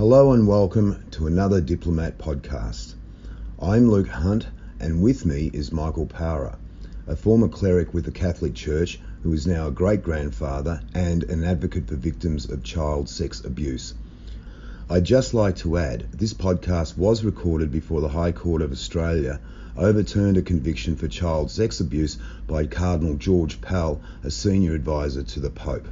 Hello 0.00 0.32
and 0.32 0.48
welcome 0.48 1.04
to 1.10 1.26
another 1.26 1.60
Diplomat 1.60 2.16
podcast. 2.16 2.94
I'm 3.60 3.90
Luke 3.90 4.08
Hunt, 4.08 4.46
and 4.80 5.02
with 5.02 5.26
me 5.26 5.50
is 5.52 5.72
Michael 5.72 6.06
Parer, 6.06 6.56
a 7.06 7.14
former 7.14 7.48
cleric 7.48 7.92
with 7.92 8.06
the 8.06 8.10
Catholic 8.10 8.54
Church 8.54 8.98
who 9.22 9.30
is 9.34 9.46
now 9.46 9.68
a 9.68 9.70
great 9.70 10.02
grandfather 10.02 10.80
and 10.94 11.24
an 11.24 11.44
advocate 11.44 11.86
for 11.86 11.96
victims 11.96 12.48
of 12.48 12.62
child 12.62 13.10
sex 13.10 13.44
abuse. 13.44 13.92
I'd 14.88 15.04
just 15.04 15.34
like 15.34 15.56
to 15.56 15.76
add 15.76 16.06
this 16.12 16.32
podcast 16.32 16.96
was 16.96 17.22
recorded 17.22 17.70
before 17.70 18.00
the 18.00 18.08
High 18.08 18.32
Court 18.32 18.62
of 18.62 18.72
Australia 18.72 19.38
overturned 19.76 20.38
a 20.38 20.42
conviction 20.42 20.96
for 20.96 21.08
child 21.08 21.50
sex 21.50 21.78
abuse 21.78 22.16
by 22.46 22.64
Cardinal 22.64 23.16
George 23.16 23.60
Pell, 23.60 24.00
a 24.24 24.30
senior 24.30 24.72
advisor 24.72 25.24
to 25.24 25.40
the 25.40 25.50
Pope. 25.50 25.86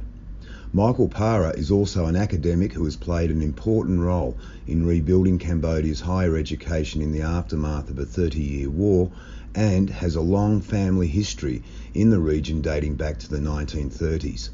Michael 0.71 1.09
Parer 1.09 1.51
is 1.57 1.71
also 1.71 2.05
an 2.05 2.15
academic 2.15 2.73
who 2.73 2.85
has 2.85 2.95
played 2.95 3.31
an 3.31 3.41
important 3.41 4.01
role 4.01 4.37
in 4.67 4.85
rebuilding 4.85 5.39
Cambodia's 5.39 6.01
higher 6.01 6.37
education 6.37 7.01
in 7.01 7.11
the 7.11 7.23
aftermath 7.23 7.89
of 7.89 7.97
a 7.97 8.05
30 8.05 8.39
year 8.39 8.69
war 8.69 9.11
and 9.55 9.89
has 9.89 10.15
a 10.15 10.21
long 10.21 10.61
family 10.61 11.07
history 11.07 11.63
in 11.95 12.11
the 12.11 12.19
region 12.19 12.61
dating 12.61 12.93
back 12.93 13.17
to 13.17 13.27
the 13.27 13.39
1930s. 13.39 14.51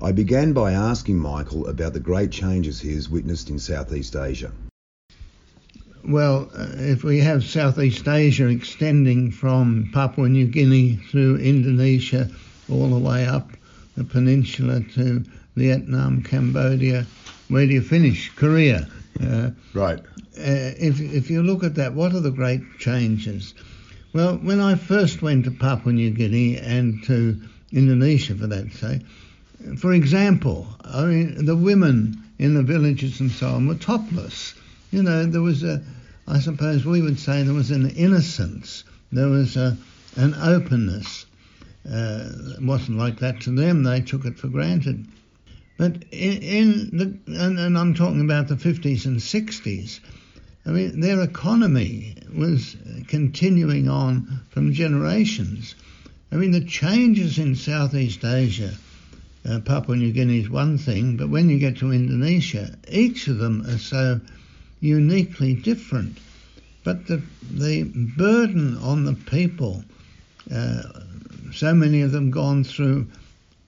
I 0.00 0.10
began 0.12 0.54
by 0.54 0.72
asking 0.72 1.18
Michael 1.18 1.66
about 1.66 1.92
the 1.92 2.00
great 2.00 2.30
changes 2.30 2.80
he 2.80 2.94
has 2.94 3.10
witnessed 3.10 3.50
in 3.50 3.58
Southeast 3.58 4.16
Asia. 4.16 4.52
Well, 6.02 6.50
uh, 6.56 6.68
if 6.78 7.04
we 7.04 7.18
have 7.18 7.44
Southeast 7.44 8.08
Asia 8.08 8.46
extending 8.46 9.32
from 9.32 9.90
Papua 9.92 10.30
New 10.30 10.46
Guinea 10.46 10.96
through 11.10 11.36
Indonesia 11.36 12.30
all 12.70 12.88
the 12.88 12.98
way 12.98 13.26
up 13.26 13.50
the 13.96 14.04
peninsula 14.04 14.80
to 14.94 15.24
Vietnam, 15.58 16.22
Cambodia. 16.22 17.06
Where 17.48 17.66
do 17.66 17.72
you 17.72 17.82
finish? 17.82 18.30
Korea. 18.36 18.88
Uh, 19.20 19.50
right. 19.74 19.98
Uh, 19.98 20.72
if, 20.78 21.00
if 21.00 21.30
you 21.30 21.42
look 21.42 21.64
at 21.64 21.74
that, 21.74 21.94
what 21.94 22.14
are 22.14 22.20
the 22.20 22.30
great 22.30 22.62
changes? 22.78 23.54
Well, 24.12 24.36
when 24.36 24.60
I 24.60 24.76
first 24.76 25.20
went 25.20 25.44
to 25.44 25.50
Papua 25.50 25.92
New 25.92 26.10
Guinea 26.10 26.56
and 26.58 27.02
to 27.04 27.40
Indonesia, 27.72 28.34
for 28.34 28.46
that 28.46 28.72
sake, 28.72 29.02
for 29.76 29.92
example, 29.92 30.66
I 30.84 31.04
mean, 31.04 31.44
the 31.44 31.56
women 31.56 32.22
in 32.38 32.54
the 32.54 32.62
villages 32.62 33.20
and 33.20 33.30
so 33.30 33.48
on 33.48 33.66
were 33.66 33.74
topless. 33.74 34.54
You 34.92 35.02
know, 35.02 35.26
there 35.26 35.42
was 35.42 35.64
a, 35.64 35.82
I 36.26 36.38
suppose 36.38 36.86
we 36.86 37.02
would 37.02 37.18
say 37.18 37.42
there 37.42 37.54
was 37.54 37.70
an 37.70 37.90
innocence, 37.90 38.84
there 39.10 39.28
was 39.28 39.56
a, 39.56 39.76
an 40.16 40.34
openness. 40.34 41.26
Uh, 41.84 42.30
it 42.56 42.62
wasn't 42.62 42.98
like 42.98 43.18
that 43.18 43.40
to 43.42 43.50
them, 43.50 43.82
they 43.82 44.00
took 44.00 44.24
it 44.24 44.38
for 44.38 44.48
granted. 44.48 45.06
But 45.78 46.02
in, 46.10 46.42
in 46.42 46.90
the, 46.92 47.40
and, 47.40 47.56
and, 47.56 47.78
I'm 47.78 47.94
talking 47.94 48.20
about 48.20 48.48
the 48.48 48.56
50s 48.56 49.06
and 49.06 49.18
60s, 49.18 50.00
I 50.66 50.70
mean, 50.70 51.00
their 51.00 51.22
economy 51.22 52.16
was 52.36 52.76
continuing 53.06 53.88
on 53.88 54.40
from 54.50 54.72
generations. 54.72 55.76
I 56.32 56.34
mean, 56.34 56.50
the 56.50 56.64
changes 56.64 57.38
in 57.38 57.54
Southeast 57.54 58.24
Asia, 58.24 58.74
uh, 59.48 59.60
Papua 59.60 59.96
New 59.96 60.12
Guinea 60.12 60.40
is 60.40 60.50
one 60.50 60.78
thing, 60.78 61.16
but 61.16 61.28
when 61.28 61.48
you 61.48 61.60
get 61.60 61.78
to 61.78 61.92
Indonesia, 61.92 62.76
each 62.90 63.28
of 63.28 63.38
them 63.38 63.64
are 63.66 63.78
so 63.78 64.20
uniquely 64.80 65.54
different. 65.54 66.18
But 66.82 67.06
the, 67.06 67.22
the 67.52 67.84
burden 67.84 68.76
on 68.78 69.04
the 69.04 69.14
people, 69.14 69.84
uh, 70.52 70.82
so 71.52 71.72
many 71.72 72.02
of 72.02 72.10
them 72.10 72.32
gone 72.32 72.64
through 72.64 73.06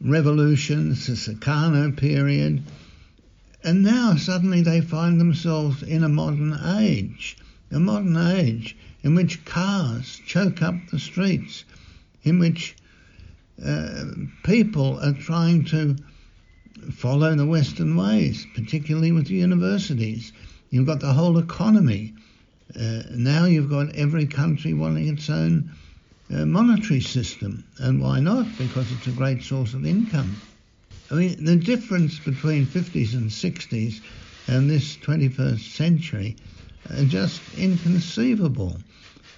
revolutions, 0.00 1.06
the 1.06 1.12
Sukarno 1.12 1.96
period, 1.96 2.62
and 3.62 3.82
now 3.82 4.16
suddenly 4.16 4.62
they 4.62 4.80
find 4.80 5.20
themselves 5.20 5.82
in 5.82 6.02
a 6.02 6.08
modern 6.08 6.58
age, 6.78 7.36
a 7.70 7.78
modern 7.78 8.16
age 8.16 8.76
in 9.02 9.14
which 9.14 9.44
cars 9.44 10.20
choke 10.26 10.62
up 10.62 10.74
the 10.90 10.98
streets, 10.98 11.64
in 12.22 12.38
which 12.38 12.76
uh, 13.64 14.04
people 14.42 14.98
are 15.00 15.12
trying 15.12 15.64
to 15.64 15.96
follow 16.92 17.34
the 17.34 17.46
Western 17.46 17.96
ways, 17.96 18.46
particularly 18.54 19.12
with 19.12 19.26
the 19.26 19.34
universities. 19.34 20.32
You've 20.70 20.86
got 20.86 21.00
the 21.00 21.12
whole 21.12 21.38
economy. 21.38 22.14
Uh, 22.74 23.02
now 23.10 23.44
you've 23.44 23.70
got 23.70 23.94
every 23.94 24.26
country 24.26 24.72
wanting 24.72 25.08
its 25.08 25.28
own 25.28 25.72
uh, 26.32 26.46
monetary 26.46 27.00
system. 27.00 27.64
And 27.78 28.00
why 28.00 28.20
not? 28.20 28.56
Because 28.56 28.92
it's 28.92 29.06
a 29.06 29.12
great 29.12 29.42
source 29.42 29.74
of 29.74 29.86
income. 29.86 30.40
I 31.10 31.14
mean, 31.14 31.44
the 31.44 31.56
difference 31.56 32.18
between 32.18 32.66
50s 32.66 33.14
and 33.14 33.30
60s 33.30 34.00
and 34.46 34.70
this 34.70 34.96
21st 34.98 35.76
century 35.76 36.36
are 36.88 37.04
just 37.04 37.42
inconceivable 37.54 38.76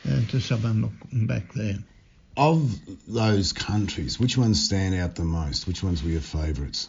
uh, 0.09 0.21
to 0.29 0.41
someone 0.41 0.83
looking 0.83 1.27
back 1.27 1.53
there. 1.55 1.79
Of 2.37 2.79
those 3.09 3.53
countries, 3.53 4.19
which 4.19 4.39
ones 4.39 4.63
stand 4.65 4.95
out 4.95 5.15
the 5.17 5.25
most? 5.25 5.67
Which 5.67 5.83
ones 5.83 6.03
were 6.03 6.11
your 6.11 6.23
favourites? 6.23 6.89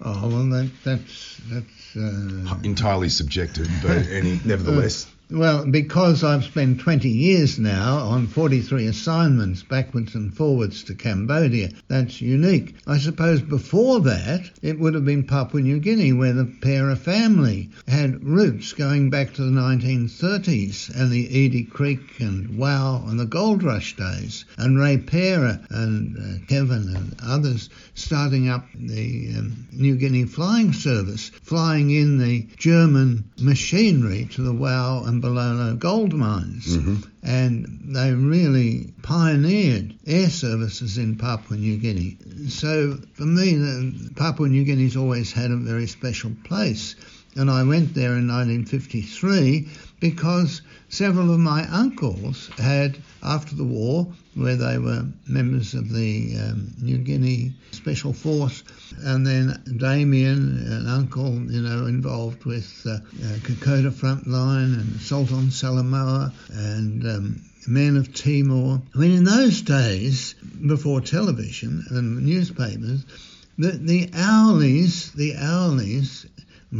Oh 0.00 0.28
well, 0.28 0.48
that, 0.50 0.70
that's 0.82 1.36
that's 1.48 1.96
uh, 1.96 2.58
entirely 2.64 3.08
subjective, 3.08 3.68
but 3.82 4.06
any 4.08 4.40
nevertheless. 4.44 5.11
Well, 5.34 5.64
because 5.64 6.22
I've 6.24 6.44
spent 6.44 6.80
20 6.80 7.08
years 7.08 7.58
now 7.58 8.00
on 8.00 8.26
43 8.26 8.86
assignments 8.86 9.62
backwards 9.62 10.14
and 10.14 10.36
forwards 10.36 10.84
to 10.84 10.94
Cambodia, 10.94 11.70
that's 11.88 12.20
unique. 12.20 12.74
I 12.86 12.98
suppose 12.98 13.40
before 13.40 14.00
that, 14.00 14.50
it 14.60 14.78
would 14.78 14.92
have 14.92 15.06
been 15.06 15.24
Papua 15.24 15.62
New 15.62 15.78
Guinea, 15.78 16.12
where 16.12 16.34
the 16.34 16.54
Parer 16.60 16.96
family 16.96 17.70
had 17.88 18.22
roots 18.22 18.74
going 18.74 19.08
back 19.08 19.32
to 19.32 19.42
the 19.42 19.58
1930s 19.58 20.94
and 20.94 21.10
the 21.10 21.26
Edie 21.28 21.64
Creek 21.64 22.20
and 22.20 22.58
Wau 22.58 23.02
and 23.08 23.18
the 23.18 23.24
Gold 23.24 23.62
Rush 23.62 23.96
days, 23.96 24.44
and 24.58 24.78
Ray 24.78 24.98
Parer 24.98 25.60
and 25.70 26.18
uh, 26.18 26.46
Kevin 26.46 26.94
and 26.94 27.16
others 27.22 27.70
starting 27.94 28.50
up 28.50 28.66
the 28.74 29.32
um, 29.38 29.66
New 29.72 29.96
Guinea 29.96 30.26
Flying 30.26 30.74
Service, 30.74 31.30
flying 31.30 31.90
in 31.90 32.18
the 32.18 32.46
German 32.58 33.30
machinery 33.40 34.28
to 34.32 34.42
the 34.42 34.52
Wau 34.52 35.04
and 35.04 35.21
Bulolo 35.22 35.78
gold 35.78 36.12
mines. 36.12 36.76
Mm-hmm. 36.76 36.96
And 37.22 37.94
they 37.94 38.12
really 38.12 38.92
pioneered 39.02 39.94
air 40.06 40.28
services 40.28 40.98
in 40.98 41.16
Papua 41.16 41.56
New 41.56 41.78
Guinea. 41.78 42.18
So 42.48 42.98
for 43.14 43.24
me, 43.24 44.10
Papua 44.16 44.48
New 44.48 44.64
Guinea's 44.64 44.96
always 44.96 45.32
had 45.32 45.50
a 45.50 45.56
very 45.56 45.86
special 45.86 46.32
place. 46.44 46.96
And 47.36 47.50
I 47.50 47.62
went 47.62 47.94
there 47.94 48.16
in 48.16 48.28
1953 48.28 49.68
because 50.00 50.60
several 50.88 51.32
of 51.32 51.38
my 51.38 51.66
uncles 51.70 52.50
had, 52.58 52.98
after 53.22 53.54
the 53.54 53.64
war, 53.64 54.12
where 54.34 54.56
they 54.56 54.78
were 54.78 55.04
members 55.28 55.74
of 55.74 55.90
the 55.90 56.36
um, 56.38 56.72
New 56.80 56.98
Guinea 56.98 57.52
Special 57.72 58.12
Force, 58.12 58.62
and 59.02 59.26
then 59.26 59.62
Damien, 59.76 60.64
an 60.66 60.88
uncle, 60.88 61.32
you 61.50 61.62
know, 61.62 61.86
involved 61.86 62.44
with 62.44 62.86
uh, 62.86 62.94
uh, 62.94 63.38
Kokoda 63.42 63.90
Frontline 63.90 64.80
and 64.80 64.96
Assault 64.96 65.32
on 65.32 65.50
Salamaua 65.50 66.32
and 66.50 67.06
um, 67.06 67.42
Men 67.66 67.96
of 67.96 68.12
Timor. 68.14 68.82
I 68.94 68.98
mean, 68.98 69.12
in 69.12 69.24
those 69.24 69.62
days, 69.62 70.34
before 70.66 71.00
television 71.00 71.84
and 71.90 72.24
newspapers, 72.24 73.04
the, 73.58 73.72
the 73.72 74.06
the 74.06 75.34
owlies 75.36 76.26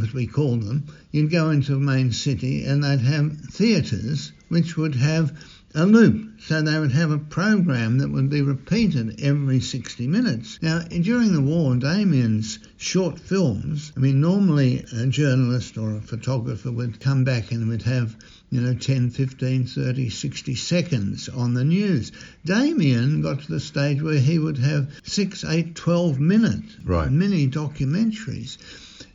as 0.01 0.13
we 0.13 0.25
call 0.25 0.57
them, 0.57 0.87
you'd 1.11 1.31
go 1.31 1.51
into 1.51 1.75
a 1.75 1.79
main 1.79 2.11
city 2.11 2.65
and 2.65 2.83
they'd 2.83 2.99
have 2.99 3.31
theatres 3.51 4.31
which 4.49 4.75
would 4.75 4.95
have 4.95 5.37
a 5.75 5.85
loop. 5.85 6.32
So 6.45 6.61
they 6.61 6.77
would 6.77 6.91
have 6.91 7.09
a 7.09 7.17
program 7.17 7.99
that 7.99 8.09
would 8.09 8.29
be 8.29 8.41
repeated 8.41 9.21
every 9.21 9.61
60 9.61 10.07
minutes. 10.07 10.59
Now, 10.61 10.79
during 10.79 11.31
the 11.31 11.39
war, 11.39 11.73
Damien's 11.77 12.59
short 12.75 13.17
films, 13.17 13.93
I 13.95 14.01
mean, 14.01 14.19
normally 14.19 14.83
a 14.91 15.07
journalist 15.07 15.77
or 15.77 15.95
a 15.95 16.01
photographer 16.01 16.69
would 16.69 16.99
come 16.99 17.23
back 17.23 17.53
and 17.53 17.69
would 17.69 17.83
have, 17.83 18.17
you 18.49 18.59
know, 18.59 18.73
10, 18.73 19.11
15, 19.11 19.67
30, 19.67 20.09
60 20.09 20.55
seconds 20.55 21.29
on 21.29 21.53
the 21.53 21.63
news. 21.63 22.11
Damien 22.43 23.21
got 23.21 23.43
to 23.43 23.49
the 23.49 23.61
stage 23.61 24.01
where 24.01 24.19
he 24.19 24.37
would 24.37 24.57
have 24.57 24.99
6, 25.03 25.45
8, 25.45 25.75
12 25.75 26.19
minute 26.19 26.65
right. 26.83 27.09
mini 27.09 27.47
documentaries. 27.47 28.57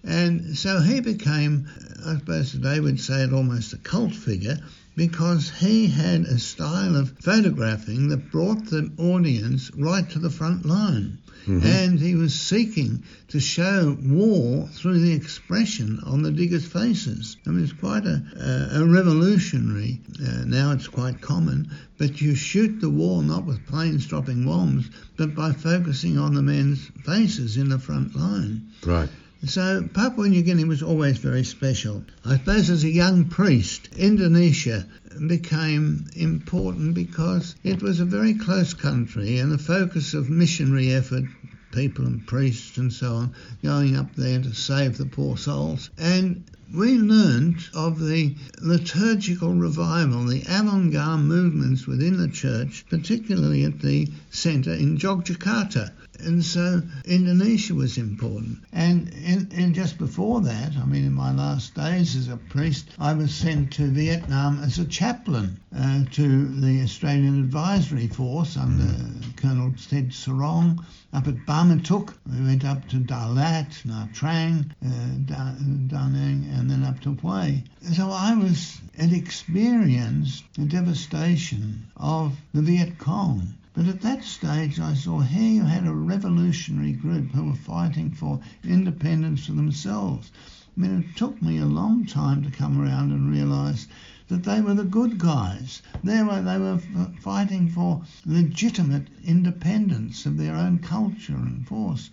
And 0.03 0.57
so 0.57 0.81
he 0.81 1.01
became, 1.01 1.69
I 2.07 2.15
suppose 2.15 2.53
today 2.53 2.81
would 2.81 3.01
say 3.01 3.25
it 3.25 3.35
almost 3.35 3.75
a 3.75 3.79
cult 3.79 4.15
figure 4.15 4.59
because 4.99 5.49
he 5.49 5.87
had 5.87 6.23
a 6.23 6.41
style 6.41 6.97
of 6.97 7.17
photographing 7.21 8.09
that 8.09 8.33
brought 8.33 8.65
the 8.67 8.91
audience 8.99 9.71
right 9.77 10.11
to 10.11 10.19
the 10.19 10.29
front 10.29 10.67
line. 10.67 11.19
Mm-hmm. 11.47 11.65
And 11.65 12.01
he 12.01 12.17
was 12.17 12.39
seeking 12.39 13.05
to 13.29 13.39
show 13.39 13.97
war 14.03 14.67
through 14.67 14.99
the 14.99 15.13
expression 15.13 16.01
on 16.05 16.23
the 16.23 16.33
diggers' 16.33 16.67
faces. 16.67 17.37
I 17.47 17.51
mean, 17.51 17.63
it's 17.63 17.73
quite 17.73 18.07
a, 18.07 18.21
a, 18.37 18.83
a 18.83 18.87
revolutionary. 18.87 20.01
Uh, 20.21 20.45
now 20.45 20.73
it's 20.73 20.89
quite 20.89 21.21
common, 21.21 21.71
but 21.97 22.21
you 22.21 22.35
shoot 22.35 22.81
the 22.81 22.91
war 22.91 23.23
not 23.23 23.47
with 23.47 23.69
planes 23.69 24.05
dropping 24.05 24.45
bombs, 24.45 24.91
but 25.17 25.37
by 25.37 25.53
focusing 25.53 26.19
on 26.19 26.35
the 26.35 26.43
men's 26.43 26.85
faces 27.05 27.57
in 27.57 27.69
the 27.69 27.79
front 27.79 28.17
line. 28.17 28.73
Right. 28.85 29.09
So 29.47 29.89
Papua 29.95 30.29
New 30.29 30.43
Guinea 30.43 30.65
was 30.65 30.83
always 30.83 31.19
very 31.19 31.45
special. 31.45 32.05
I 32.25 32.39
suppose 32.39 32.71
as 32.71 32.83
a 32.83 32.91
young 32.91 33.27
priest, 33.27 33.89
Indonesia 33.97 34.85
became 35.29 36.07
important 36.17 36.95
because 36.95 37.55
it 37.63 37.81
was 37.81 38.01
a 38.01 38.05
very 38.05 38.35
close 38.35 38.75
country 38.75 39.39
and 39.39 39.53
a 39.53 39.59
focus 39.59 40.13
of 40.13 40.29
missionary 40.29 40.93
effort 40.93 41.25
people 41.71 42.07
and 42.07 42.27
priests 42.27 42.79
and 42.79 42.93
so 42.93 43.15
on 43.15 43.35
going 43.63 43.95
up 43.95 44.17
there 44.17 44.41
to 44.41 44.53
save 44.53 44.99
the 44.99 45.07
poor 45.07 45.37
souls. 45.37 45.91
And 45.99 46.43
we 46.75 46.99
learnt 46.99 47.71
of 47.75 48.01
the 48.01 48.35
liturgical 48.61 49.55
revival, 49.55 50.25
the 50.25 50.43
avant 50.49 50.93
garde 50.93 51.21
movements 51.21 51.87
within 51.87 52.17
the 52.17 52.29
church, 52.29 52.85
particularly 52.91 53.65
at 53.65 53.81
the 53.81 54.09
centre 54.31 54.75
in 54.75 54.99
Yogyakarta. 54.99 55.93
And 56.21 56.45
so 56.45 56.83
Indonesia 57.05 57.75
was 57.75 57.97
important. 57.97 58.59
And, 58.73 59.09
in, 59.25 59.49
and 59.55 59.75
just 59.75 59.99
before 59.99 60.41
that, 60.43 60.73
I 60.77 60.85
mean, 60.85 61.05
in 61.05 61.13
my 61.13 61.33
last 61.33 61.75
days 61.75 62.17
as 62.17 62.29
a 62.29 62.37
priest, 62.37 62.89
I 62.99 63.15
was 63.15 63.35
sent 63.35 63.73
to 63.75 63.87
Vietnam 63.87 64.63
as 64.63 64.79
a 64.79 64.85
chaplain 64.85 65.61
uh, 65.77 66.05
to 66.13 66.49
the 66.61 66.83
Australian 66.83 67.41
Advisory 67.41 68.09
Force 68.09 68.57
under 68.57 68.85
mm. 68.85 69.37
Colonel 69.37 69.73
Ted 69.89 70.11
Serong 70.11 70.85
up 71.13 71.27
at 71.27 71.47
Ban 71.47 71.69
Me 71.69 71.83
Thuot. 71.83 72.13
We 72.27 72.45
went 72.45 72.65
up 72.65 72.89
to 72.89 72.97
Dalat, 72.97 73.85
Nha 73.87 74.13
Trang, 74.15 74.71
uh, 74.85 74.89
da, 75.25 76.09
Nang, 76.09 76.51
and 76.55 76.71
then 76.71 76.85
up 76.85 77.01
to 77.01 77.15
Hue. 77.15 77.63
So 77.95 78.11
I 78.11 78.35
was 78.35 78.81
had 78.99 79.13
experienced 79.13 80.43
the 80.55 80.65
devastation 80.65 81.87
of 81.97 82.37
the 82.53 82.63
Viet 82.63 82.99
Cong. 82.99 83.55
But 83.79 83.87
at 83.87 84.01
that 84.01 84.25
stage, 84.25 84.81
I 84.81 84.95
saw 84.95 85.21
here 85.21 85.53
you 85.53 85.63
had 85.63 85.87
a 85.87 85.95
revolutionary 85.95 86.91
group 86.91 87.31
who 87.31 87.45
were 87.45 87.55
fighting 87.55 88.11
for 88.11 88.41
independence 88.65 89.47
for 89.47 89.53
themselves. 89.53 90.33
I 90.77 90.81
mean, 90.81 91.05
it 91.09 91.17
took 91.17 91.41
me 91.41 91.59
a 91.59 91.65
long 91.65 92.05
time 92.05 92.43
to 92.43 92.51
come 92.51 92.83
around 92.83 93.13
and 93.13 93.31
realise 93.31 93.87
that 94.27 94.43
they 94.43 94.61
were 94.61 94.75
the 94.75 94.83
good 94.83 95.17
guys. 95.17 95.81
They 96.03 96.25
were, 96.25 96.43
they 96.43 96.59
were 96.59 96.81
fighting 97.21 97.69
for 97.69 98.03
legitimate 98.27 99.07
independence 99.25 100.27
of 100.27 100.39
their 100.39 100.57
own 100.57 100.81
culture 100.81 101.37
and 101.37 101.65
force. 101.65 102.11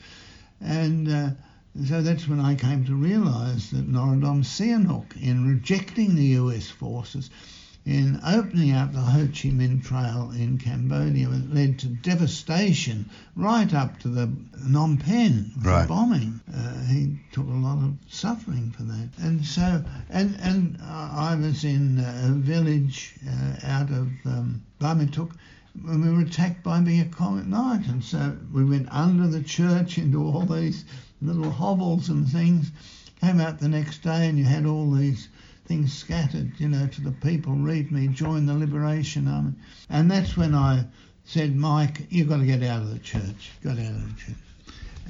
And 0.61 1.11
uh, 1.11 1.29
so 1.83 2.03
that's 2.03 2.27
when 2.27 2.39
I 2.39 2.53
came 2.53 2.85
to 2.85 2.93
realise 2.93 3.71
that 3.71 3.91
Norodom 3.91 4.43
Sihanouk, 4.43 5.19
in 5.19 5.47
rejecting 5.47 6.13
the 6.13 6.37
US 6.37 6.69
forces, 6.69 7.31
in 7.85 8.19
opening 8.25 8.71
up 8.71 8.91
the 8.93 8.99
Ho 8.99 9.27
Chi 9.27 9.49
Minh 9.49 9.83
Trail 9.83 10.31
in 10.35 10.57
Cambodia 10.57 11.29
it 11.29 11.53
led 11.53 11.77
to 11.77 11.87
devastation 11.87 13.07
right 13.35 13.71
up 13.75 13.99
to 13.99 14.07
the 14.07 14.25
Phnom 14.25 14.99
Penh 14.99 15.51
right. 15.61 15.87
bombing. 15.87 16.41
Uh, 16.51 16.83
he 16.85 17.15
took 17.31 17.45
a 17.45 17.51
lot 17.51 17.77
of 17.77 17.93
suffering 18.09 18.71
for 18.71 18.81
that. 18.83 19.09
And 19.19 19.45
so, 19.45 19.83
and, 20.09 20.35
and 20.41 20.79
I 20.81 21.35
was 21.35 21.63
in 21.63 21.99
a 21.99 22.31
village 22.31 23.13
uh, 23.29 23.67
out 23.67 23.91
of 23.91 24.09
um, 24.25 24.63
Ban 24.79 24.97
Me 24.97 25.05
Thuot 25.05 25.31
when 25.83 26.01
we 26.01 26.09
were 26.09 26.23
attacked 26.23 26.63
by 26.63 26.81
Viet 26.81 27.11
Cong 27.11 27.37
at 27.37 27.45
night. 27.45 27.85
And 27.87 28.03
so 28.03 28.35
we 28.51 28.65
went 28.65 28.91
under 28.91 29.27
the 29.27 29.43
church 29.43 29.99
into 29.99 30.25
all 30.25 30.41
these 30.41 30.85
little 31.21 31.51
hovels 31.51 32.09
and 32.09 32.27
things. 32.27 32.71
Came 33.21 33.39
out 33.39 33.59
the 33.59 33.69
next 33.69 34.01
day 34.01 34.27
and 34.27 34.39
you 34.39 34.45
had 34.45 34.65
all 34.65 34.89
these 34.89 35.27
things 35.65 35.93
scattered, 35.93 36.51
you 36.59 36.69
know, 36.69 36.87
to 36.87 37.01
the 37.01 37.11
people, 37.11 37.53
read 37.53 37.91
me, 37.91 38.07
join 38.07 38.45
the 38.45 38.53
Liberation 38.53 39.27
Army. 39.27 39.53
And 39.89 40.09
that's 40.09 40.37
when 40.37 40.53
I 40.53 40.85
said, 41.25 41.55
Mike, 41.55 42.07
you've 42.09 42.29
got 42.29 42.37
to 42.37 42.45
get 42.45 42.63
out 42.63 42.81
of 42.81 42.91
the 42.91 42.99
church. 42.99 43.51
Got 43.63 43.79
out 43.79 43.91
of 43.91 44.15
the 44.15 44.21
church. 44.21 44.35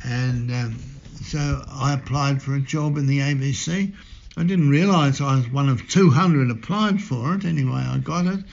And 0.03 0.51
um, 0.51 0.79
so 1.23 1.63
I 1.67 1.93
applied 1.93 2.41
for 2.41 2.55
a 2.55 2.61
job 2.61 2.97
in 2.97 3.07
the 3.07 3.19
ABC. 3.19 3.93
I 4.37 4.43
didn't 4.43 4.69
realise 4.69 5.21
I 5.21 5.35
was 5.37 5.49
one 5.49 5.69
of 5.69 5.87
200 5.89 6.51
applied 6.51 7.01
for 7.01 7.35
it. 7.35 7.45
Anyway, 7.45 7.83
I 7.85 7.97
got 7.99 8.25
it. 8.25 8.43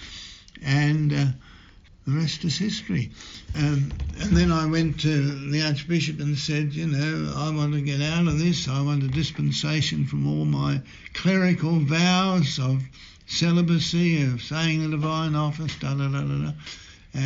And 0.65 1.13
uh, 1.13 1.27
the 2.07 2.13
rest 2.13 2.45
is 2.45 2.59
history. 2.59 3.11
Um, 3.57 3.93
and 4.21 4.37
then 4.37 4.51
I 4.51 4.67
went 4.67 5.01
to 5.01 5.51
the 5.51 5.63
Archbishop 5.63 6.19
and 6.21 6.37
said, 6.37 6.73
you 6.73 6.87
know, 6.87 7.33
I 7.37 7.51
want 7.51 7.75
to 7.75 7.81
get 7.81 8.01
out 8.01 8.27
of 8.27 8.39
this. 8.39 8.69
I 8.69 8.83
want 8.83 9.05
a 9.05 9.09
dispensation 9.09 10.07
from 10.07 10.27
all 10.27 10.45
my 10.45 10.81
clerical 11.15 11.79
vows 11.79 12.59
of 12.59 12.83
celibacy, 13.27 14.23
of 14.23 14.43
saying 14.43 14.83
the 14.83 14.97
divine 14.97 15.37
office, 15.37 15.77
da 15.79 15.95
da 15.95 16.09
da 16.09 16.23
da 16.23 16.39
da. 16.45 16.53
Uh, 17.15 17.19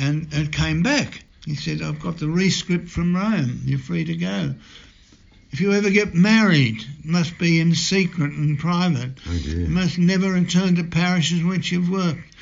and 0.00 0.28
it 0.32 0.52
came 0.52 0.82
back. 0.82 1.22
He 1.44 1.56
said, 1.56 1.82
I've 1.82 2.00
got 2.00 2.18
the 2.18 2.26
rescript 2.26 2.88
from 2.88 3.14
Rome. 3.14 3.60
You're 3.64 3.78
free 3.78 4.04
to 4.04 4.16
go. 4.16 4.54
If 5.52 5.60
you 5.60 5.72
ever 5.72 5.90
get 5.90 6.14
married, 6.14 6.80
it 6.80 7.04
must 7.04 7.38
be 7.38 7.60
in 7.60 7.74
secret 7.74 8.32
and 8.32 8.58
private. 8.58 9.12
Oh 9.28 9.32
you 9.32 9.68
must 9.68 9.98
never 9.98 10.32
return 10.32 10.76
to 10.76 10.84
parishes 10.84 11.40
in 11.40 11.48
which 11.48 11.70
you've 11.70 11.90
worked. 11.90 12.34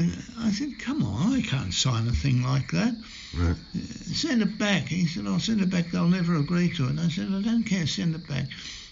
And 0.00 0.24
I 0.38 0.50
said, 0.50 0.78
come 0.78 1.04
on, 1.04 1.34
I 1.34 1.42
can't 1.42 1.74
sign 1.74 2.08
a 2.08 2.12
thing 2.12 2.42
like 2.42 2.70
that. 2.70 2.96
Right. 3.36 3.56
Send 3.74 4.40
it 4.40 4.56
back. 4.58 4.88
He 4.88 5.06
said, 5.06 5.26
I'll 5.26 5.38
send 5.38 5.60
it 5.60 5.68
back. 5.68 5.90
They'll 5.90 6.08
never 6.08 6.36
agree 6.36 6.72
to 6.76 6.88
it. 6.88 6.98
I 6.98 7.08
said, 7.08 7.28
I 7.28 7.42
don't 7.42 7.64
care. 7.64 7.86
Send 7.86 8.14
it 8.14 8.26
back. 8.26 8.46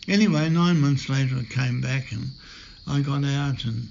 Anyway, 0.07 0.51
nine 0.51 0.81
months 0.81 1.09
later, 1.09 1.37
I 1.37 1.45
came 1.45 1.81
back 1.81 2.13
and 2.13 2.31
I 2.87 3.01
got 3.01 3.25
out 3.25 3.65
and 3.65 3.89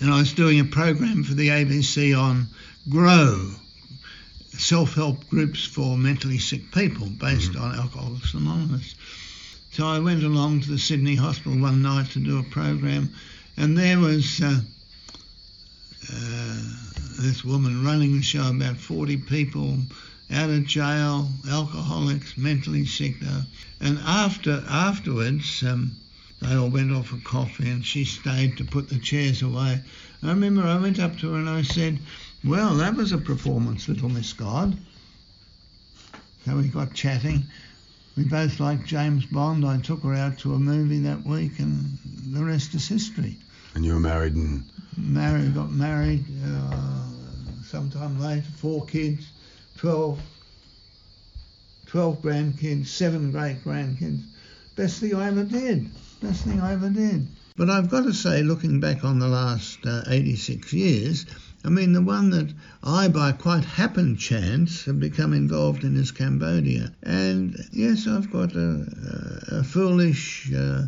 and 0.00 0.12
I 0.12 0.18
was 0.18 0.32
doing 0.32 0.58
a 0.58 0.64
program 0.64 1.22
for 1.22 1.34
the 1.34 1.48
ABC 1.48 2.18
on 2.18 2.48
Grow, 2.88 3.52
self-help 4.52 5.28
groups 5.28 5.64
for 5.64 5.96
mentally 5.96 6.38
sick 6.38 6.72
people 6.72 7.06
based 7.06 7.52
mm-hmm. 7.52 7.62
on 7.62 7.78
Alcoholics 7.78 8.34
Anonymous. 8.34 8.96
So 9.70 9.86
I 9.86 10.00
went 10.00 10.24
along 10.24 10.62
to 10.62 10.70
the 10.70 10.78
Sydney 10.78 11.14
Hospital 11.14 11.58
one 11.58 11.82
night 11.82 12.10
to 12.10 12.18
do 12.18 12.38
a 12.38 12.42
program, 12.42 13.14
and 13.56 13.78
there 13.78 13.98
was 14.00 14.40
uh, 14.42 14.60
uh, 16.14 16.56
this 17.20 17.44
woman 17.44 17.84
running 17.84 18.16
the 18.16 18.22
show, 18.22 18.48
about 18.48 18.76
40 18.76 19.16
people 19.18 19.76
out 20.30 20.50
of 20.50 20.64
jail, 20.64 21.28
alcoholics, 21.50 22.36
mentally 22.36 22.86
sick. 22.86 23.20
Though. 23.20 23.42
And 23.80 23.98
after 24.04 24.62
afterwards, 24.68 25.62
um, 25.62 25.92
they 26.40 26.54
all 26.54 26.70
went 26.70 26.92
off 26.92 27.08
for 27.08 27.18
coffee, 27.18 27.70
and 27.70 27.84
she 27.84 28.04
stayed 28.04 28.56
to 28.58 28.64
put 28.64 28.88
the 28.88 28.98
chairs 28.98 29.42
away. 29.42 29.80
I 30.22 30.28
remember 30.28 30.62
I 30.62 30.78
went 30.78 30.98
up 30.98 31.18
to 31.18 31.32
her 31.32 31.38
and 31.38 31.48
I 31.48 31.62
said, 31.62 31.98
"Well, 32.42 32.76
that 32.76 32.94
was 32.94 33.12
a 33.12 33.18
performance, 33.18 33.88
little 33.88 34.08
Miss 34.08 34.32
God." 34.32 34.76
So 36.44 36.56
we 36.56 36.68
got 36.68 36.94
chatting. 36.94 37.44
We 38.16 38.24
both 38.24 38.60
liked 38.60 38.86
James 38.86 39.26
Bond. 39.26 39.64
I 39.64 39.78
took 39.78 40.02
her 40.02 40.14
out 40.14 40.38
to 40.38 40.54
a 40.54 40.58
movie 40.58 41.00
that 41.00 41.26
week, 41.26 41.58
and 41.58 41.98
the 42.32 42.44
rest 42.44 42.74
is 42.74 42.86
history. 42.86 43.38
And 43.74 43.84
you 43.84 43.94
were 43.94 44.00
married 44.00 44.34
and 44.34 44.62
married, 44.96 45.54
got 45.54 45.72
married 45.72 46.24
uh, 46.46 47.06
sometime 47.64 48.20
later, 48.20 48.46
four 48.56 48.86
kids, 48.86 49.26
12, 49.78 50.20
12 51.86 52.22
grandkids, 52.22 52.86
seven 52.86 53.32
great 53.32 53.64
grandkids. 53.64 54.22
Best 54.76 55.00
thing 55.00 55.14
I 55.14 55.26
ever 55.26 55.42
did. 55.42 55.90
Best 56.20 56.44
thing 56.44 56.60
I 56.60 56.72
ever 56.72 56.88
did. 56.88 57.26
But 57.56 57.68
I've 57.68 57.90
got 57.90 58.04
to 58.04 58.12
say, 58.12 58.42
looking 58.42 58.78
back 58.78 59.04
on 59.04 59.18
the 59.18 59.28
last 59.28 59.84
uh, 59.84 60.02
86 60.08 60.72
years, 60.72 61.26
I 61.64 61.68
mean, 61.68 61.92
the 61.92 62.02
one 62.02 62.30
that 62.30 62.52
I, 62.82 63.08
by 63.08 63.32
quite 63.32 63.64
happen 63.64 64.16
chance, 64.16 64.84
have 64.84 65.00
become 65.00 65.32
involved 65.32 65.82
in 65.82 65.96
is 65.96 66.12
Cambodia. 66.12 66.92
And 67.02 67.56
yes, 67.72 68.06
I've 68.06 68.30
got 68.30 68.54
a, 68.54 68.86
a, 69.50 69.58
a 69.58 69.64
foolish 69.64 70.52
uh, 70.52 70.86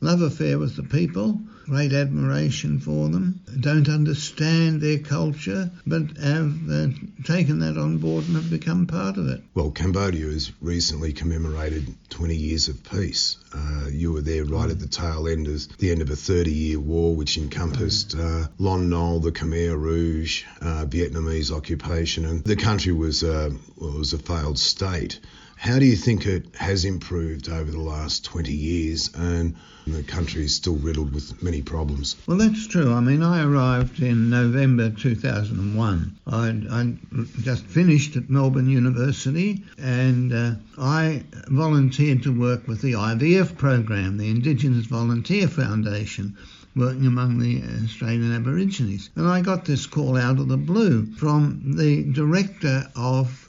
love 0.00 0.22
affair 0.22 0.58
with 0.58 0.76
the 0.76 0.82
people 0.84 1.40
great 1.68 1.92
admiration 1.92 2.80
for 2.80 3.08
them, 3.08 3.40
don't 3.60 3.88
understand 3.88 4.80
their 4.80 4.98
culture, 4.98 5.70
but 5.86 6.16
have 6.16 6.70
uh, 6.70 6.86
taken 7.24 7.58
that 7.60 7.76
on 7.76 7.98
board 7.98 8.26
and 8.26 8.36
have 8.36 8.50
become 8.50 8.86
part 8.86 9.16
of 9.16 9.28
it. 9.28 9.42
Well, 9.54 9.70
Cambodia 9.70 10.26
has 10.26 10.50
recently 10.60 11.12
commemorated 11.12 11.94
20 12.08 12.34
years 12.34 12.68
of 12.68 12.82
peace. 12.84 13.36
Uh, 13.54 13.88
you 13.90 14.12
were 14.12 14.22
there 14.22 14.44
right 14.44 14.70
at 14.70 14.80
the 14.80 14.88
tail 14.88 15.28
end 15.28 15.46
of 15.46 15.78
the 15.78 15.90
end 15.90 16.02
of 16.02 16.10
a 16.10 16.16
30 16.16 16.50
year 16.50 16.80
war, 16.80 17.14
which 17.14 17.36
encompassed 17.36 18.16
uh, 18.16 18.48
Lon 18.58 18.88
Nol, 18.88 19.20
the 19.20 19.32
Khmer 19.32 19.78
Rouge, 19.78 20.44
uh, 20.60 20.86
Vietnamese 20.86 21.50
occupation, 21.50 22.24
and 22.24 22.44
the 22.44 22.56
country 22.56 22.92
was, 22.92 23.22
uh, 23.22 23.50
well, 23.76 23.98
was 23.98 24.12
a 24.12 24.18
failed 24.18 24.58
state. 24.58 25.20
How 25.58 25.80
do 25.80 25.84
you 25.84 25.96
think 25.96 26.24
it 26.24 26.54
has 26.54 26.84
improved 26.84 27.48
over 27.48 27.68
the 27.68 27.80
last 27.80 28.24
20 28.24 28.52
years? 28.52 29.10
And 29.12 29.56
the 29.88 30.04
country 30.04 30.44
is 30.44 30.54
still 30.54 30.76
riddled 30.76 31.12
with 31.12 31.42
many 31.42 31.62
problems. 31.62 32.14
Well, 32.28 32.38
that's 32.38 32.68
true. 32.68 32.92
I 32.92 33.00
mean, 33.00 33.24
I 33.24 33.42
arrived 33.42 34.00
in 34.00 34.30
November 34.30 34.90
2001. 34.90 36.16
I'd, 36.28 36.68
I'd 36.68 36.98
just 37.42 37.64
finished 37.64 38.14
at 38.14 38.30
Melbourne 38.30 38.70
University 38.70 39.64
and 39.78 40.32
uh, 40.32 40.52
I 40.78 41.24
volunteered 41.48 42.22
to 42.22 42.38
work 42.38 42.68
with 42.68 42.80
the 42.80 42.92
IVF 42.92 43.56
program, 43.58 44.16
the 44.16 44.30
Indigenous 44.30 44.86
Volunteer 44.86 45.48
Foundation 45.48 46.36
working 46.76 47.06
among 47.06 47.40
the 47.40 47.60
Australian 47.84 48.32
Aborigines. 48.32 49.10
And 49.16 49.26
I 49.26 49.40
got 49.40 49.64
this 49.64 49.86
call 49.86 50.16
out 50.16 50.38
of 50.38 50.46
the 50.46 50.56
blue 50.56 51.06
from 51.14 51.60
the 51.76 52.04
director 52.04 52.88
of 52.94 53.47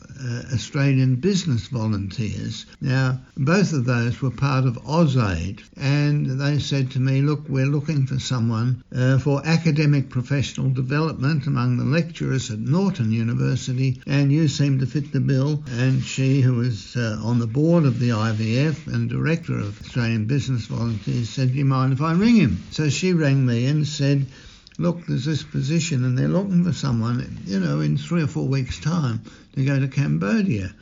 Australian 0.53 1.15
Business 1.15 1.67
Volunteers. 1.67 2.65
Now, 2.81 3.19
both 3.38 3.73
of 3.73 3.85
those 3.85 4.21
were 4.21 4.31
part 4.31 4.65
of 4.65 4.77
AusAid, 4.83 5.61
and 5.77 6.39
they 6.39 6.59
said 6.59 6.91
to 6.91 6.99
me, 6.99 7.21
Look, 7.21 7.47
we're 7.47 7.65
looking 7.65 8.05
for 8.05 8.19
someone 8.19 8.83
uh, 8.93 9.17
for 9.17 9.41
academic 9.45 10.09
professional 10.09 10.69
development 10.69 11.47
among 11.47 11.77
the 11.77 11.85
lecturers 11.85 12.51
at 12.51 12.59
Norton 12.59 13.11
University, 13.11 14.01
and 14.05 14.31
you 14.31 14.47
seem 14.47 14.79
to 14.79 14.85
fit 14.85 15.11
the 15.11 15.19
bill. 15.19 15.63
And 15.71 16.03
she, 16.03 16.41
who 16.41 16.55
was 16.55 16.95
uh, 16.95 17.19
on 17.23 17.39
the 17.39 17.47
board 17.47 17.85
of 17.85 17.99
the 17.99 18.09
IVF 18.09 18.88
and 18.88 19.09
director 19.09 19.57
of 19.57 19.79
Australian 19.81 20.25
Business 20.25 20.65
Volunteers, 20.65 21.29
said, 21.29 21.51
Do 21.51 21.57
you 21.57 21.65
mind 21.65 21.93
if 21.93 22.01
I 22.01 22.13
ring 22.13 22.35
him? 22.35 22.63
So 22.71 22.89
she 22.89 23.13
rang 23.13 23.45
me 23.45 23.65
and 23.67 23.88
said, 23.88 24.27
look, 24.79 25.05
there's 25.05 25.25
this 25.25 25.43
position 25.43 26.05
and 26.05 26.17
they're 26.17 26.27
looking 26.27 26.63
for 26.63 26.74
someone, 26.74 27.38
you 27.45 27.59
know, 27.59 27.81
in 27.81 27.98
three 27.98 28.24
or 28.24 28.27
four 28.27 28.48
weeks' 28.48 28.79
time 28.79 29.21
to 29.53 29.65
go 29.65 29.79
to 29.79 29.88
Cambodia. 29.88 30.74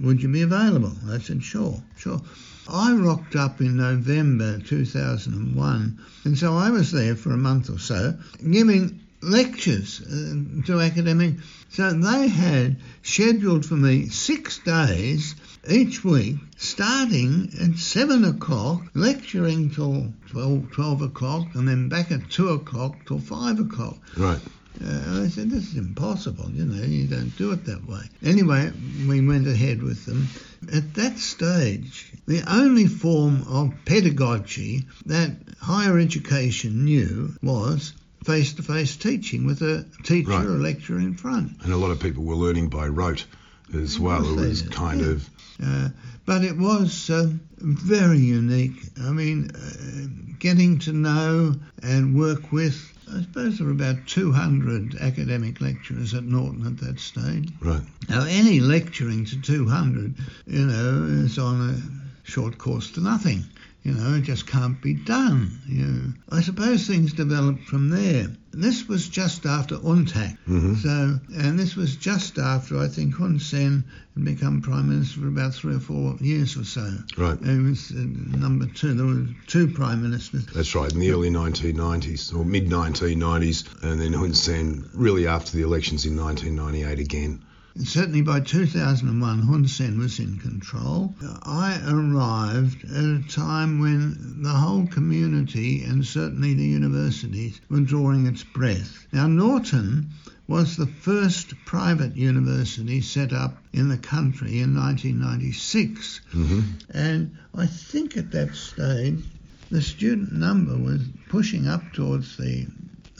Would 0.00 0.22
you 0.22 0.28
be 0.28 0.42
available? 0.42 0.92
I 1.10 1.18
said, 1.18 1.42
sure, 1.42 1.82
sure. 1.96 2.20
I 2.68 2.94
rocked 2.94 3.36
up 3.36 3.60
in 3.60 3.76
November 3.76 4.58
2001, 4.60 5.98
and 6.24 6.38
so 6.38 6.54
I 6.54 6.70
was 6.70 6.92
there 6.92 7.16
for 7.16 7.32
a 7.32 7.36
month 7.36 7.70
or 7.70 7.78
so, 7.78 8.14
giving 8.50 9.00
lectures 9.20 10.00
uh, 10.00 10.66
to 10.66 10.80
academic. 10.80 11.34
So 11.70 11.92
they 11.92 12.28
had 12.28 12.76
scheduled 13.02 13.66
for 13.66 13.74
me 13.74 14.08
six 14.08 14.58
days 14.58 15.34
each 15.68 16.04
week, 16.04 16.36
starting 16.56 17.50
at 17.60 17.78
7 17.78 18.24
o'clock, 18.24 18.82
lecturing 18.94 19.70
till 19.70 20.12
12, 20.28 20.70
12 20.70 21.02
o'clock, 21.02 21.54
and 21.54 21.66
then 21.66 21.88
back 21.88 22.10
at 22.10 22.30
2 22.30 22.50
o'clock 22.50 23.06
till 23.06 23.18
5 23.18 23.60
o'clock. 23.60 23.96
Right. 24.16 24.40
Uh, 24.84 25.22
I 25.22 25.28
said, 25.28 25.50
this 25.50 25.68
is 25.68 25.76
impossible, 25.76 26.50
you 26.50 26.64
know, 26.64 26.84
you 26.84 27.06
don't 27.06 27.36
do 27.36 27.52
it 27.52 27.64
that 27.66 27.86
way. 27.88 28.02
Anyway, 28.24 28.72
we 29.06 29.24
went 29.24 29.46
ahead 29.46 29.82
with 29.82 30.04
them. 30.04 30.28
At 30.72 30.94
that 30.94 31.18
stage, 31.18 32.12
the 32.26 32.42
only 32.52 32.88
form 32.88 33.44
of 33.48 33.72
pedagogy 33.84 34.86
that 35.06 35.36
higher 35.60 35.98
education 35.98 36.84
knew 36.84 37.34
was 37.40 37.92
face 38.24 38.54
to 38.54 38.62
face 38.62 38.96
teaching 38.96 39.46
with 39.46 39.62
a 39.62 39.84
teacher 40.02 40.30
right. 40.30 40.46
or 40.46 40.58
lecturer 40.58 40.98
in 40.98 41.14
front. 41.14 41.52
And 41.62 41.72
a 41.72 41.76
lot 41.76 41.90
of 41.90 42.00
people 42.00 42.24
were 42.24 42.34
learning 42.34 42.68
by 42.68 42.88
rote 42.88 43.26
as 43.72 43.98
well. 43.98 44.38
It 44.38 44.48
was 44.48 44.62
kind 44.62 45.00
yeah. 45.00 45.06
of. 45.06 45.30
Uh, 45.62 45.88
but 46.26 46.42
it 46.42 46.56
was 46.56 47.10
uh, 47.10 47.28
very 47.58 48.18
unique. 48.18 48.80
I 49.00 49.10
mean, 49.10 49.50
uh, 49.54 50.34
getting 50.38 50.78
to 50.80 50.92
know 50.92 51.54
and 51.82 52.18
work 52.18 52.50
with 52.50 52.90
I 53.12 53.20
suppose 53.20 53.58
there 53.58 53.66
were 53.66 53.72
about 53.72 54.06
200 54.06 54.96
academic 54.96 55.60
lecturers 55.60 56.14
at 56.14 56.24
Norton 56.24 56.66
at 56.66 56.78
that 56.78 56.98
stage. 56.98 57.50
Right. 57.60 57.82
Now, 58.08 58.24
any 58.24 58.60
lecturing 58.60 59.26
to 59.26 59.40
200, 59.40 60.14
you 60.46 60.66
know, 60.66 61.04
is 61.24 61.38
on 61.38 61.70
a 61.70 62.28
short 62.28 62.58
course 62.58 62.90
to 62.92 63.00
nothing. 63.00 63.44
You 63.84 63.92
know, 63.92 64.14
it 64.14 64.22
just 64.22 64.46
can't 64.46 64.80
be 64.80 64.94
done. 64.94 65.60
You 65.68 65.84
know. 65.84 66.12
I 66.30 66.40
suppose 66.40 66.86
things 66.86 67.12
developed 67.12 67.64
from 67.64 67.90
there. 67.90 68.28
This 68.50 68.88
was 68.88 69.06
just 69.08 69.44
after 69.44 69.76
UNTAC. 69.76 70.38
Mm-hmm. 70.48 70.74
So, 70.76 71.20
and 71.36 71.58
this 71.58 71.76
was 71.76 71.94
just 71.94 72.38
after 72.38 72.78
I 72.78 72.88
think 72.88 73.14
Hun 73.14 73.38
Sen 73.38 73.84
had 74.14 74.24
become 74.24 74.62
prime 74.62 74.88
minister 74.88 75.20
for 75.20 75.28
about 75.28 75.52
three 75.52 75.74
or 75.74 75.80
four 75.80 76.16
years 76.20 76.56
or 76.56 76.64
so. 76.64 76.90
Right. 77.18 77.38
He 77.38 77.58
was 77.58 77.90
uh, 77.90 78.04
number 78.38 78.66
two. 78.66 78.94
There 78.94 79.04
were 79.04 79.26
two 79.48 79.68
prime 79.68 80.02
ministers. 80.02 80.46
That's 80.46 80.74
right, 80.74 80.90
in 80.90 80.98
the 80.98 81.10
early 81.10 81.28
1990s 81.28 82.34
or 82.34 82.42
mid 82.42 82.70
1990s, 82.70 83.82
and 83.82 84.00
then 84.00 84.14
Hun 84.14 84.32
Sen 84.32 84.88
really 84.94 85.26
after 85.26 85.54
the 85.54 85.62
elections 85.62 86.06
in 86.06 86.16
1998 86.16 87.00
again. 87.00 87.44
And 87.76 87.88
certainly 87.88 88.22
by 88.22 88.38
2001, 88.38 89.42
Hun 89.42 89.66
Sen 89.66 89.98
was 89.98 90.20
in 90.20 90.38
control. 90.38 91.12
I 91.42 91.80
arrived 91.84 92.84
at 92.84 93.04
a 93.04 93.22
time 93.28 93.80
when 93.80 94.42
the 94.42 94.50
whole 94.50 94.86
community 94.86 95.82
and 95.82 96.06
certainly 96.06 96.54
the 96.54 96.64
universities 96.64 97.60
were 97.68 97.80
drawing 97.80 98.26
its 98.26 98.44
breath. 98.44 99.08
Now, 99.12 99.26
Norton 99.26 100.10
was 100.46 100.76
the 100.76 100.86
first 100.86 101.54
private 101.64 102.16
university 102.16 103.00
set 103.00 103.32
up 103.32 103.60
in 103.72 103.88
the 103.88 103.98
country 103.98 104.60
in 104.60 104.76
1996. 104.76 106.20
Mm-hmm. 106.32 106.60
And 106.96 107.36
I 107.56 107.66
think 107.66 108.16
at 108.16 108.30
that 108.30 108.54
stage, 108.54 109.24
the 109.72 109.82
student 109.82 110.32
number 110.32 110.76
was 110.76 111.02
pushing 111.28 111.66
up 111.66 111.92
towards 111.92 112.36
the 112.36 112.68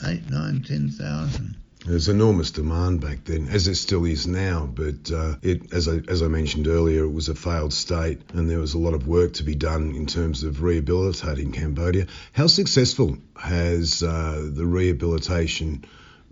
8, 0.05 0.29
9, 0.29 0.63
10,000. 0.63 1.57
There's 1.85 2.09
enormous 2.09 2.49
demand 2.49 3.01
back 3.01 3.25
then, 3.25 3.47
as 3.47 3.67
it 3.67 3.75
still 3.75 4.05
is 4.05 4.25
now. 4.25 4.67
But 4.73 5.11
uh, 5.11 5.35
it, 5.43 5.71
as 5.71 5.87
I 5.87 6.01
as 6.07 6.23
I 6.23 6.27
mentioned 6.27 6.67
earlier, 6.67 7.03
it 7.03 7.11
was 7.11 7.29
a 7.29 7.35
failed 7.35 7.73
state, 7.73 8.21
and 8.33 8.49
there 8.49 8.59
was 8.59 8.73
a 8.73 8.79
lot 8.79 8.95
of 8.95 9.07
work 9.07 9.33
to 9.33 9.43
be 9.43 9.53
done 9.53 9.93
in 9.95 10.07
terms 10.07 10.41
of 10.41 10.63
rehabilitating 10.63 11.51
Cambodia. 11.51 12.07
How 12.33 12.47
successful 12.47 13.17
has 13.35 14.01
uh, 14.01 14.49
the 14.51 14.65
rehabilitation 14.65 15.85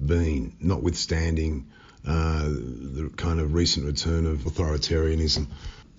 been, 0.04 0.56
notwithstanding 0.60 1.68
uh, 2.06 2.46
the 2.46 3.12
kind 3.16 3.40
of 3.40 3.54
recent 3.54 3.86
return 3.86 4.26
of 4.26 4.40
authoritarianism? 4.40 5.46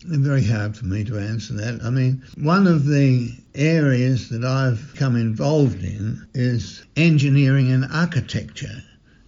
Very 0.02 0.44
hard 0.44 0.76
for 0.76 0.84
me 0.84 1.04
to 1.04 1.16
answer 1.16 1.54
that. 1.54 1.80
I 1.82 1.90
mean, 1.90 2.24
one 2.36 2.66
of 2.66 2.86
the 2.86 3.32
areas 3.54 4.30
that 4.30 4.44
I've 4.44 4.94
come 4.96 5.14
involved 5.14 5.82
in 5.84 6.26
is 6.34 6.84
engineering 6.96 7.70
and 7.70 7.86
architecture. 7.90 8.82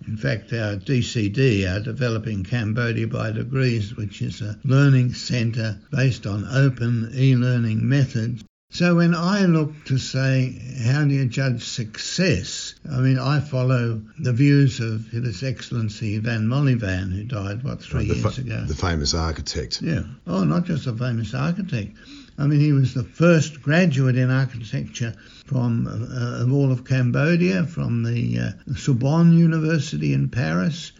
In 0.07 0.17
fact, 0.17 0.53
our 0.53 0.77
DCD, 0.77 1.71
our 1.71 1.81
Developing 1.81 2.45
Cambodia 2.45 3.07
by 3.09 3.33
Degrees, 3.33 3.97
which 3.97 4.23
is 4.23 4.41
a 4.41 4.59
learning 4.65 5.15
centre 5.15 5.79
based 5.91 6.27
on 6.27 6.45
open 6.45 7.11
e 7.15 7.35
learning 7.35 7.89
methods. 7.89 8.45
So 8.71 8.97
when 8.97 9.15
I 9.15 9.47
look 9.47 9.73
to 9.87 9.99
say, 9.99 10.61
how 10.85 11.05
do 11.05 11.15
you 11.15 11.27
judge 11.27 11.65
success? 11.65 12.75
I 12.91 12.99
mean, 12.99 13.19
I 13.19 13.41
follow 13.41 14.03
the 14.19 14.33
views 14.33 14.81
of 14.81 15.09
His 15.09 15.43
Excellency 15.43 16.19
Vann 16.19 16.47
Molyvann, 16.47 17.13
who 17.13 17.25
died, 17.25 17.63
what, 17.63 17.81
three 17.81 18.05
years 18.05 18.23
fa- 18.23 18.41
ago? 18.41 18.65
The 18.67 18.75
famous 18.75 19.15
architect. 19.15 19.83
Yeah. 19.83 20.03
Oh, 20.27 20.45
not 20.45 20.65
just 20.65 20.87
a 20.87 20.93
famous 20.93 21.33
architect. 21.33 21.97
I 22.39 22.47
mean, 22.47 22.61
he 22.61 22.73
was 22.73 22.93
the 22.93 23.05
first 23.05 23.63
graduate 23.63 24.17
in 24.17 24.31
architecture 24.31 25.15
from 25.47 25.87
uh, 25.87 26.43
of 26.43 26.53
all 26.53 26.71
of 26.71 26.85
Cambodia, 26.85 27.65
from 27.65 28.03
the 28.03 28.39
uh, 28.39 28.75
Sorbonne 28.75 29.33
University 29.33 30.13
in 30.13 30.29
Paris. 30.29 30.93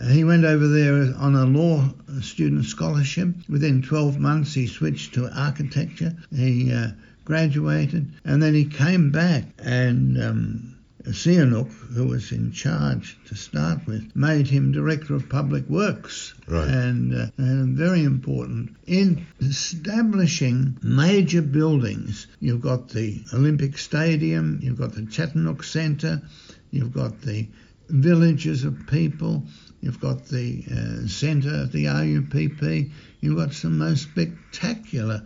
Uh, 0.00 0.06
he 0.06 0.24
went 0.24 0.44
over 0.44 0.66
there 0.66 1.14
on 1.16 1.36
a 1.36 1.44
law 1.44 1.88
student 2.20 2.64
scholarship. 2.64 3.28
Within 3.48 3.82
12 3.82 4.18
months, 4.18 4.54
he 4.54 4.66
switched 4.66 5.14
to 5.14 5.30
architecture. 5.30 6.16
He 6.34 6.72
uh, 6.72 6.88
graduated, 7.24 8.12
and 8.24 8.42
then 8.42 8.54
he 8.54 8.64
came 8.64 9.12
back 9.12 9.44
and 9.58 10.20
um, 10.20 10.71
Sihanouk, 11.04 11.70
who 11.94 12.06
was 12.06 12.32
in 12.32 12.52
charge 12.52 13.18
to 13.26 13.34
start 13.34 13.86
with, 13.86 14.14
made 14.14 14.46
him 14.46 14.72
Director 14.72 15.14
of 15.14 15.28
Public 15.28 15.68
Works. 15.68 16.34
Right. 16.46 16.68
And, 16.68 17.14
uh, 17.14 17.26
and 17.36 17.76
very 17.76 18.04
important 18.04 18.76
in 18.86 19.26
establishing 19.40 20.78
major 20.82 21.42
buildings. 21.42 22.26
You've 22.40 22.60
got 22.60 22.88
the 22.88 23.22
Olympic 23.32 23.78
Stadium, 23.78 24.60
you've 24.62 24.78
got 24.78 24.92
the 24.92 25.06
Chattanooga 25.06 25.64
Centre, 25.64 26.22
you've 26.70 26.92
got 26.92 27.20
the 27.22 27.48
villages 27.88 28.64
of 28.64 28.86
people, 28.86 29.44
you've 29.80 30.00
got 30.00 30.26
the 30.26 30.64
uh, 30.70 31.06
centre 31.08 31.62
of 31.62 31.72
the 31.72 31.86
RUPP, 31.86 32.90
you've 33.20 33.36
got 33.36 33.52
some 33.52 33.78
most 33.78 34.02
spectacular 34.04 35.22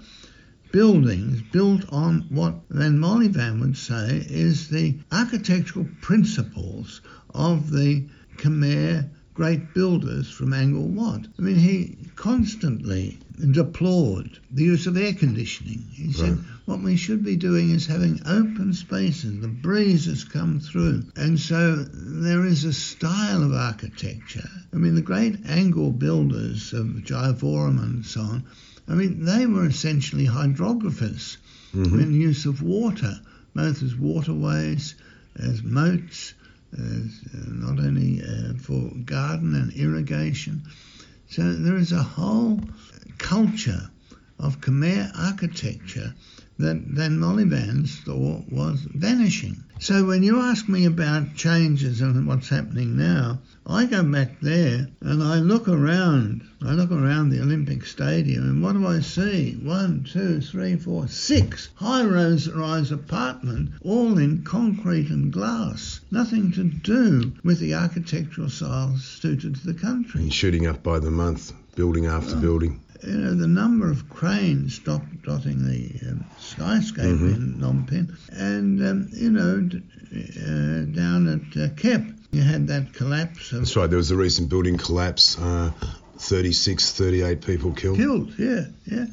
buildings 0.77 1.41
built 1.53 1.91
on 1.91 2.27
what 2.29 2.55
Vann 2.69 2.99
Molyvann 2.99 3.61
would 3.61 3.79
say 3.79 4.23
is 4.29 4.69
the 4.69 4.95
architectural 5.11 5.89
principles 6.03 7.01
of 7.31 7.71
the 7.71 8.05
Khmer 8.37 9.09
great 9.33 9.73
builders 9.73 10.31
from 10.31 10.53
Angkor 10.53 10.87
Wat. 10.89 11.29
I 11.39 11.41
mean, 11.41 11.57
he 11.57 11.97
constantly 12.15 13.19
deplored 13.53 14.39
the 14.51 14.65
use 14.65 14.87
of 14.87 14.99
air 14.99 15.15
conditioning. 15.15 15.83
He 15.95 16.13
said, 16.13 16.37
right. 16.37 16.47
what 16.67 16.83
we 16.83 16.97
should 16.97 17.25
be 17.25 17.37
doing 17.37 17.71
is 17.71 17.87
having 17.87 18.21
open 18.27 18.75
spaces, 18.75 19.41
the 19.41 19.49
breezes 19.49 20.25
come 20.25 20.61
through. 20.61 21.05
And 21.17 21.41
so 21.41 21.77
there 21.77 22.45
is 22.45 22.65
a 22.65 22.75
style 22.75 23.43
of 23.43 23.55
architecture. 23.55 24.51
I 24.75 24.77
mean, 24.77 24.95
the 24.95 25.01
great 25.01 25.43
Angkor 25.45 25.99
builders 25.99 26.75
of 26.75 26.85
Jayavarman 26.85 27.83
and 27.83 28.05
so 28.05 28.21
on 28.21 28.45
I 28.89 28.95
mean, 28.95 29.25
they 29.25 29.47
were 29.47 29.67
essentially 29.67 30.27
hydrographers 30.27 31.39
mm-hmm. 31.75 32.01
in 32.01 32.15
use 32.15 32.47
of 32.47 32.63
water, 32.63 33.21
both 33.55 33.83
as 33.83 33.97
waterways, 33.97 34.95
as 35.37 35.63
moats, 35.63 36.35
as, 36.73 37.21
uh, 37.35 37.49
not 37.49 37.79
only 37.81 38.23
uh, 38.23 38.55
for 38.59 38.91
garden 39.05 39.55
and 39.55 39.73
irrigation. 39.73 40.63
So 41.29 41.53
there 41.53 41.77
is 41.77 41.93
a 41.93 42.03
whole 42.03 42.61
culture 43.19 43.91
of 44.39 44.61
Khmer 44.61 45.11
architecture 45.15 46.15
that 46.59 46.77
Vann 46.77 47.19
Molyvann's 47.19 47.97
thought 48.01 48.51
was 48.51 48.81
vanishing. 48.81 49.63
So 49.79 50.05
when 50.07 50.23
you 50.23 50.41
ask 50.41 50.69
me 50.69 50.87
about 50.87 51.35
changes 51.35 52.01
and 52.01 52.27
what's 52.27 52.49
happening 52.49 52.97
now, 52.97 53.39
I 53.67 53.85
go 53.85 54.03
back 54.03 54.41
there 54.41 54.89
and 55.01 55.23
I 55.23 55.37
look 55.39 55.69
around. 55.69 56.43
I 56.63 56.73
look 56.73 56.91
around 56.91 57.29
the 57.29 57.41
Olympic 57.43 57.85
Stadium 57.85 58.43
and 58.45 58.63
what 58.63 58.73
do 58.73 58.87
I 58.87 59.01
see? 59.01 59.53
One, 59.63 60.05
two, 60.05 60.41
three, 60.41 60.77
four, 60.77 61.09
six 61.09 61.69
high-rise 61.75 62.91
apartment, 62.91 63.71
all 63.83 64.17
in 64.19 64.45
concrete 64.45 65.11
and 65.11 65.33
glass. 65.33 66.01
Nothing 66.11 66.53
to 66.53 66.65
do 66.65 67.33
with 67.45 67.61
the 67.61 67.75
architectural 67.75 68.49
styles 68.49 69.05
suited 69.05 69.57
to 69.57 69.67
the 69.67 69.75
country. 69.75 70.23
And 70.23 70.33
shooting 70.33 70.67
up 70.67 70.83
by 70.83 70.99
the 71.01 71.11
month, 71.11 71.53
building 71.75 72.07
after 72.07 72.37
Oh. 72.37 72.41
building. 72.41 72.81
You 73.05 73.17
know, 73.17 73.35
the 73.35 73.47
number 73.47 73.91
of 73.91 74.09
cranes 74.09 74.79
dot, 74.79 75.03
dotting 75.23 75.67
the 75.67 76.09
um, 76.11 76.25
skyscape 76.41 77.19
Mhm. 77.19 77.35
in 77.35 77.55
Phnom 77.59 77.87
Penh, 77.87 78.17
and 78.33 78.81
um, 78.87 79.09
you 79.13 79.31
know, 79.31 79.61
d- 79.61 79.83
uh, 80.41 80.85
down 80.95 81.27
at 81.29 81.57
uh, 81.63 81.69
Kep, 81.75 82.05
you 82.33 82.43
had 82.43 82.67
that 82.69 82.93
collapse 82.93 83.53
of 83.53 83.61
That's 83.61 83.77
right. 83.77 83.89
There 83.89 83.97
was 83.99 84.11
a 84.11 84.17
recent 84.17 84.49
building 84.49 84.77
collapse. 84.79 85.39
Uh, 85.39 85.71
36, 86.19 86.93
38 86.93 87.43
people 87.45 87.73
killed. 87.73 87.99
killed. 87.99 88.33
Yeah, 88.39 88.65
yeah, 88.87 89.07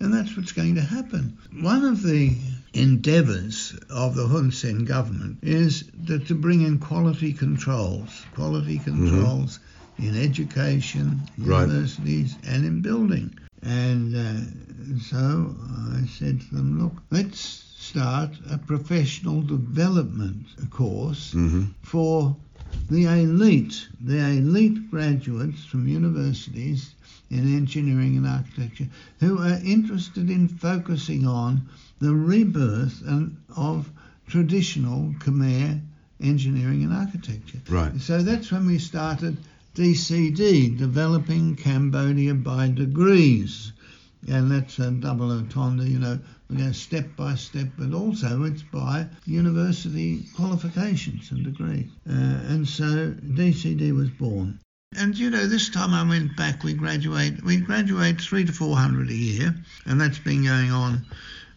and 0.00 0.12
that's 0.12 0.36
what's 0.36 0.52
going 0.52 0.74
to 0.74 0.82
happen. 0.82 1.38
One 1.60 1.84
of 1.84 2.02
the 2.02 2.36
endeavours 2.74 3.74
of 3.90 4.14
the 4.14 4.26
Hun 4.26 4.50
Sen 4.52 4.84
government 4.84 5.38
is 5.42 5.84
that 6.04 6.26
to 6.28 6.34
bring 6.34 6.60
in 6.62 6.78
quality 6.78 7.32
controls, 7.32 8.10
quality 8.34 8.78
controls 8.78 9.60
in 9.98 10.16
education, 10.16 11.22
Right. 11.38 11.62
universities, 11.62 12.38
and 12.46 12.64
in 12.64 12.80
building. 12.82 13.38
And 13.62 14.14
uh, 14.16 14.98
so 15.00 15.54
I 15.96 16.06
said 16.06 16.40
to 16.40 16.54
them, 16.54 16.80
look, 16.82 17.02
let's 17.10 17.38
start 17.38 18.30
a 18.50 18.58
professional 18.58 19.42
development 19.42 20.46
course 20.70 21.32
hmm 21.32 21.64
for 21.82 22.34
the 22.88 23.04
elite, 23.04 23.88
the 24.00 24.18
elite 24.18 24.90
graduates 24.90 25.64
from 25.64 25.86
universities 25.86 26.94
in 27.30 27.54
engineering 27.56 28.16
and 28.16 28.26
architecture 28.26 28.88
who 29.20 29.38
are 29.38 29.60
interested 29.64 30.30
in 30.30 30.48
focusing 30.48 31.26
on 31.26 31.68
the 32.00 32.14
rebirth 32.14 33.02
and, 33.06 33.36
of 33.56 33.90
traditional 34.26 35.12
Khmer 35.18 35.80
engineering 36.22 36.82
and 36.84 36.92
architecture. 36.94 37.60
Right. 37.68 38.00
So 38.00 38.22
that's 38.22 38.50
when 38.52 38.66
we 38.66 38.78
started 38.78 39.36
DCD, 39.74 40.76
Developing 40.76 41.56
Cambodia 41.56 42.34
by 42.34 42.68
Degrees. 42.68 43.72
And 44.28 44.50
that's 44.50 44.78
a 44.78 44.90
double 44.90 45.32
entendre, 45.32 45.84
you 45.86 45.98
know, 45.98 46.18
we 46.48 46.56
go 46.56 46.72
step 46.72 47.16
by 47.16 47.34
step, 47.34 47.68
but 47.78 47.94
also 47.94 48.44
it's 48.44 48.62
by 48.62 49.06
university 49.24 50.26
qualifications 50.36 51.30
and 51.30 51.44
degrees. 51.44 51.90
Uh, 52.08 52.12
and 52.12 52.68
so 52.68 53.12
DCD 53.12 53.96
was 53.96 54.10
born. 54.10 54.58
And 54.94 55.16
you 55.16 55.30
know, 55.30 55.46
this 55.46 55.70
time 55.70 55.94
I 55.94 56.06
went 56.06 56.36
back, 56.36 56.62
we 56.62 56.74
graduate, 56.74 57.42
we 57.42 57.56
graduate 57.56 58.20
three 58.20 58.44
to 58.44 58.52
four 58.52 58.76
hundred 58.76 59.08
a 59.08 59.14
year, 59.14 59.54
and 59.86 59.98
that's 59.98 60.18
been 60.18 60.44
going 60.44 60.70
on 60.70 61.06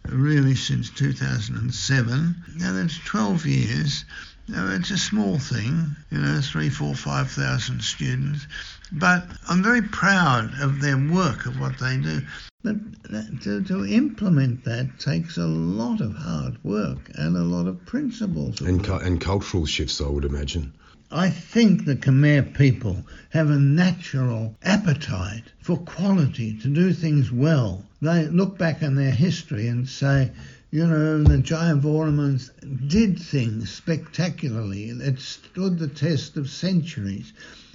really 0.07 0.55
since 0.55 0.89
2007. 0.91 2.35
Now 2.55 2.73
that's 2.73 2.97
12 2.99 3.45
years. 3.45 4.05
Now 4.47 4.73
it's 4.75 4.91
a 4.91 4.97
small 4.97 5.39
thing, 5.39 5.95
you 6.11 6.19
know, 6.19 6.39
three, 6.39 6.69
four, 6.69 6.93
five 6.93 7.31
thousand 7.31 7.81
students, 7.81 8.45
but 8.91 9.25
I'm 9.49 9.63
very 9.63 9.81
proud 9.81 10.51
of 10.61 10.81
their 10.81 10.97
work, 10.97 11.47
of 11.47 11.59
what 11.59 11.79
they 11.79 11.97
do. 11.97 12.21
But 12.63 12.75
that, 13.09 13.41
to, 13.43 13.63
to 13.63 13.85
implement 13.85 14.63
that 14.65 14.99
takes 14.99 15.37
a 15.37 15.47
lot 15.47 15.99
of 16.01 16.15
hard 16.15 16.63
work 16.63 17.11
and 17.15 17.35
a 17.35 17.43
lot 17.43 17.67
of 17.67 17.85
principles. 17.85 18.61
of 18.61 18.67
And, 18.67 18.83
cu- 18.83 18.97
and 18.97 19.19
cultural 19.19 19.65
shifts, 19.65 19.99
I 19.99 20.07
would 20.07 20.25
imagine. 20.25 20.73
I 21.11 21.29
think 21.29 21.85
the 21.85 21.95
Khmer 21.95 22.55
people 22.55 23.05
have 23.29 23.49
a 23.49 23.59
natural 23.59 24.55
appetite 24.63 25.43
for 25.61 25.77
quality, 25.77 26.57
to 26.59 26.67
do 26.67 26.93
things 26.93 27.31
well. 27.31 27.83
They 28.01 28.27
look 28.27 28.57
back 28.57 28.83
on 28.83 28.95
their 28.95 29.11
history 29.11 29.67
and 29.67 29.87
say, 29.87 30.31
you 30.71 30.85
know, 30.87 31.23
the 31.23 31.37
giant 31.37 31.83
Jayavarmans 31.83 32.49
did 32.89 33.19
things 33.19 33.71
spectacularly. 33.71 34.89
It 34.89 35.19
stood 35.19 35.77
the 35.77 35.87
test 35.87 36.37
of 36.37 36.49
centuries. 36.49 37.33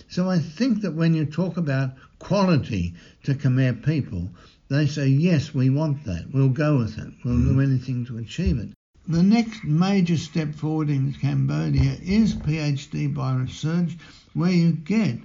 So 0.09 0.29
I 0.29 0.38
think 0.38 0.83
that 0.83 0.94
when 0.94 1.14
you 1.14 1.24
talk 1.24 1.57
about 1.57 1.92
quality 2.18 2.94
to 3.22 3.35
Khmer 3.35 3.85
people, 3.85 4.31
they 4.68 4.87
say, 4.87 5.07
yes, 5.07 5.55
we 5.55 5.70
want 5.70 6.05
that. 6.05 6.33
We'll 6.33 6.48
go 6.48 6.79
with 6.79 6.98
it. 6.98 7.12
We'll 7.24 7.38
do 7.38 7.61
anything 7.61 8.05
to 8.07 8.18
achieve 8.18 8.59
it. 8.59 8.70
The 9.07 9.22
next 9.22 9.64
major 9.64 10.16
step 10.16 10.55
forward 10.55 10.90
in 10.90 11.12
Cambodia 11.14 11.96
is 12.03 12.35
PhD 12.35 13.12
by 13.12 13.35
research, 13.35 13.96
where 14.35 14.53
you 14.53 14.72
get 14.72 15.18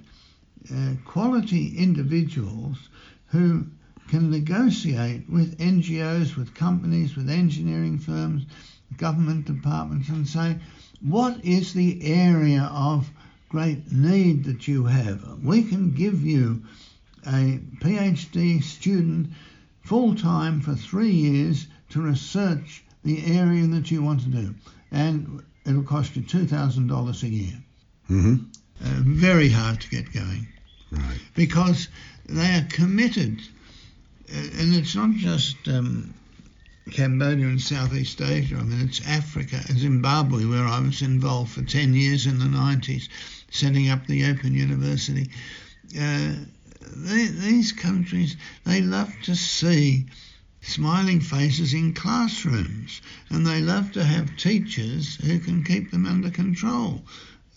uh, 0.72 0.94
quality 1.04 1.76
individuals 1.76 2.88
who 3.26 3.66
can 4.08 4.30
negotiate 4.30 5.28
with 5.28 5.58
NGOs, 5.58 6.36
with 6.36 6.54
companies, 6.54 7.16
with 7.16 7.28
engineering 7.28 7.98
firms, 7.98 8.44
government 8.96 9.46
departments, 9.46 10.08
and 10.08 10.26
say, 10.26 10.56
what 11.00 11.44
is 11.44 11.72
the 11.74 12.02
area 12.04 12.62
of 12.72 13.10
great 13.48 13.90
need 13.92 14.44
that 14.44 14.66
you 14.68 14.84
have? 14.84 15.22
We 15.44 15.62
can 15.64 15.92
give 15.94 16.22
you 16.22 16.62
a 17.26 17.60
PhD 17.80 18.62
student 18.62 19.30
full 19.82 20.14
time 20.14 20.60
for 20.60 20.74
three 20.74 21.10
years 21.10 21.66
to 21.90 22.00
research 22.02 22.84
the 23.04 23.24
area 23.36 23.66
that 23.66 23.90
you 23.90 24.02
want 24.02 24.20
to 24.20 24.28
do, 24.28 24.54
and 24.90 25.42
it'll 25.64 25.82
cost 25.82 26.16
you 26.16 26.22
$2,000 26.22 27.22
a 27.22 27.28
year. 27.28 27.62
hmm 28.06 28.36
Uh, 28.84 29.00
very 29.04 29.48
hard 29.48 29.80
to 29.80 29.88
get 29.88 30.12
going 30.12 30.46
Right. 30.90 31.18
because 31.34 31.88
they 32.28 32.56
are 32.56 32.66
committed, 32.68 33.40
and 34.28 34.74
it's 34.74 34.94
not 34.94 35.10
just 35.12 35.56
um, 35.68 36.14
Cambodia 36.90 37.46
and 37.46 37.60
Southeast 37.60 38.20
Asia. 38.20 38.56
I 38.56 38.62
mean, 38.62 38.86
it's 38.86 39.06
Africa, 39.06 39.60
Zimbabwe, 39.72 40.44
where 40.44 40.64
I 40.64 40.80
was 40.80 41.02
involved 41.02 41.52
for 41.52 41.62
10 41.62 41.94
years 41.94 42.26
in 42.26 42.38
the 42.38 42.44
90s, 42.44 43.08
setting 43.50 43.90
up 43.90 44.06
the 44.06 44.24
Open 44.30 44.54
University. 44.54 45.30
Uh, 45.98 46.34
they, 46.96 47.26
these 47.26 47.72
countries, 47.72 48.36
they 48.64 48.80
love 48.80 49.12
to 49.24 49.34
see 49.34 50.06
smiling 50.60 51.20
faces 51.20 51.74
in 51.74 51.94
classrooms, 51.94 53.00
and 53.30 53.46
they 53.46 53.60
love 53.60 53.92
to 53.92 54.04
have 54.04 54.36
teachers 54.36 55.16
who 55.16 55.38
can 55.38 55.62
keep 55.64 55.90
them 55.90 56.06
under 56.06 56.30
control. 56.30 57.02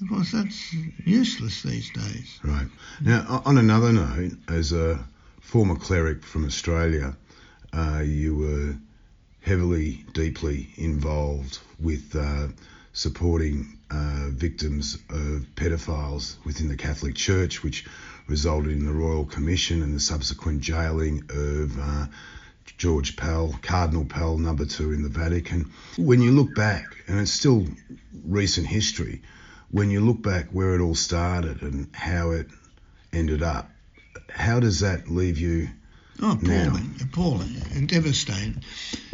Of 0.01 0.09
course, 0.09 0.31
that's 0.31 0.73
useless 1.05 1.61
these 1.61 1.89
days. 1.91 2.39
Right. 2.43 2.67
Now, 3.01 3.41
on 3.45 3.57
another 3.57 3.91
note, 3.91 4.31
as 4.47 4.71
a 4.71 5.03
former 5.49 5.75
cleric 5.75 6.23
from 6.23 6.45
Australia, 6.45 7.17
uh, 7.73 8.03
you 8.05 8.35
were 8.35 8.75
heavily, 9.41 10.05
deeply 10.13 10.69
involved 10.77 11.57
with 11.79 12.15
uh, 12.15 12.47
supporting 12.93 13.79
uh, 13.89 14.27
victims 14.29 14.99
of 15.09 15.47
pedophiles 15.55 16.35
within 16.45 16.67
the 16.67 16.77
Catholic 16.77 17.15
Church, 17.15 17.63
which 17.63 17.87
resulted 18.27 18.73
in 18.73 18.85
the 18.85 18.93
Royal 18.93 19.25
Commission 19.25 19.81
and 19.81 19.95
the 19.95 19.99
subsequent 19.99 20.61
jailing 20.61 21.23
of 21.31 21.79
uh, 21.79 22.05
George 22.77 23.15
Pell, 23.15 23.57
Cardinal 23.63 24.05
Pell, 24.05 24.37
number 24.37 24.65
two 24.65 24.91
in 24.91 25.01
the 25.01 25.09
Vatican. 25.09 25.71
When 25.97 26.21
you 26.21 26.29
look 26.31 26.53
back, 26.53 26.85
and 27.07 27.19
it's 27.19 27.31
still 27.31 27.65
recent 28.23 28.67
history, 28.67 29.23
when 29.71 29.89
you 29.89 30.01
look 30.01 30.21
back 30.21 30.49
where 30.51 30.75
it 30.75 30.79
all 30.81 30.93
started 30.93 31.63
and 31.63 31.89
how 31.95 32.29
it 32.29 32.49
ended 33.11 33.41
up, 33.41 33.71
how 34.31 34.59
does 34.59 34.79
that 34.81 35.09
leave 35.09 35.37
you? 35.37 35.69
Oh, 36.21 36.37
now. 36.41 36.67
appalling, 36.67 36.95
appalling, 37.01 37.61
and 37.75 37.87
devastating. 37.87 38.61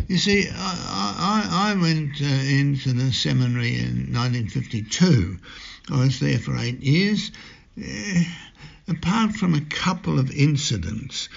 You 0.07 0.17
see, 0.17 0.47
I, 0.49 0.53
I, 0.55 1.71
I 1.71 1.81
went 1.81 2.21
uh, 2.21 2.25
into 2.25 2.93
the 2.93 3.11
seminary 3.11 3.75
in 3.75 4.13
1952. 4.13 5.37
I 5.91 5.99
was 5.99 6.19
there 6.19 6.39
for 6.39 6.57
eight 6.57 6.81
years. 6.81 7.31
Uh, 7.79 8.23
apart 8.87 9.35
from 9.35 9.53
a 9.53 9.61
couple 9.61 10.19
of 10.19 10.31
incidents, 10.31 11.29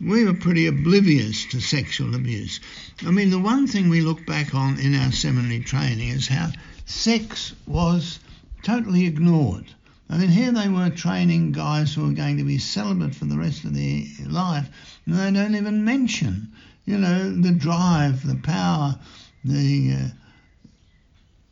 we 0.00 0.24
were 0.24 0.34
pretty 0.34 0.66
oblivious 0.66 1.46
to 1.46 1.60
sexual 1.60 2.14
abuse. 2.14 2.60
I 3.06 3.10
mean, 3.10 3.30
the 3.30 3.38
one 3.38 3.66
thing 3.66 3.88
we 3.88 4.00
look 4.00 4.26
back 4.26 4.54
on 4.54 4.78
in 4.78 4.94
our 4.94 5.12
seminary 5.12 5.60
training 5.60 6.08
is 6.08 6.28
how 6.28 6.50
sex 6.84 7.54
was 7.66 8.18
totally 8.62 9.06
ignored. 9.06 9.66
I 10.10 10.18
mean, 10.18 10.28
here 10.28 10.52
they 10.52 10.68
were 10.68 10.90
training 10.90 11.52
guys 11.52 11.94
who 11.94 12.06
were 12.06 12.12
going 12.12 12.36
to 12.36 12.44
be 12.44 12.58
celibate 12.58 13.14
for 13.14 13.24
the 13.24 13.38
rest 13.38 13.64
of 13.64 13.74
their 13.74 14.04
life, 14.26 14.68
and 15.06 15.14
they 15.16 15.30
don't 15.30 15.54
even 15.54 15.84
mention, 15.84 16.52
you 16.84 16.98
know, 16.98 17.30
the 17.30 17.52
drive, 17.52 18.26
the 18.26 18.36
power, 18.36 18.98
the 19.44 19.92
uh, 19.92 20.08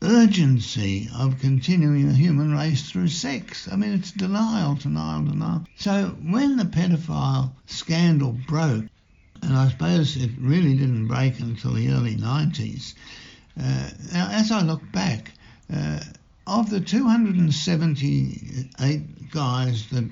urgency 0.03 1.09
of 1.17 1.39
continuing 1.39 2.07
the 2.07 2.13
human 2.13 2.51
race 2.51 2.89
through 2.89 3.07
sex. 3.07 3.67
I 3.71 3.75
mean, 3.75 3.93
it's 3.93 4.11
denial, 4.11 4.75
denial, 4.75 5.23
denial. 5.23 5.65
So 5.75 6.15
when 6.21 6.57
the 6.57 6.65
pedophile 6.65 7.53
scandal 7.65 8.37
broke, 8.47 8.85
and 9.41 9.57
I 9.57 9.69
suppose 9.69 10.15
it 10.15 10.31
really 10.39 10.77
didn't 10.77 11.07
break 11.07 11.39
until 11.39 11.73
the 11.73 11.89
early 11.89 12.15
90s. 12.15 12.93
Uh, 13.59 13.89
now, 14.13 14.29
as 14.31 14.51
I 14.51 14.61
look 14.61 14.81
back, 14.91 15.31
uh, 15.73 15.99
of 16.45 16.69
the 16.69 16.81
278 16.81 19.31
guys 19.31 19.89
that 19.89 20.03
uh, 20.03 20.09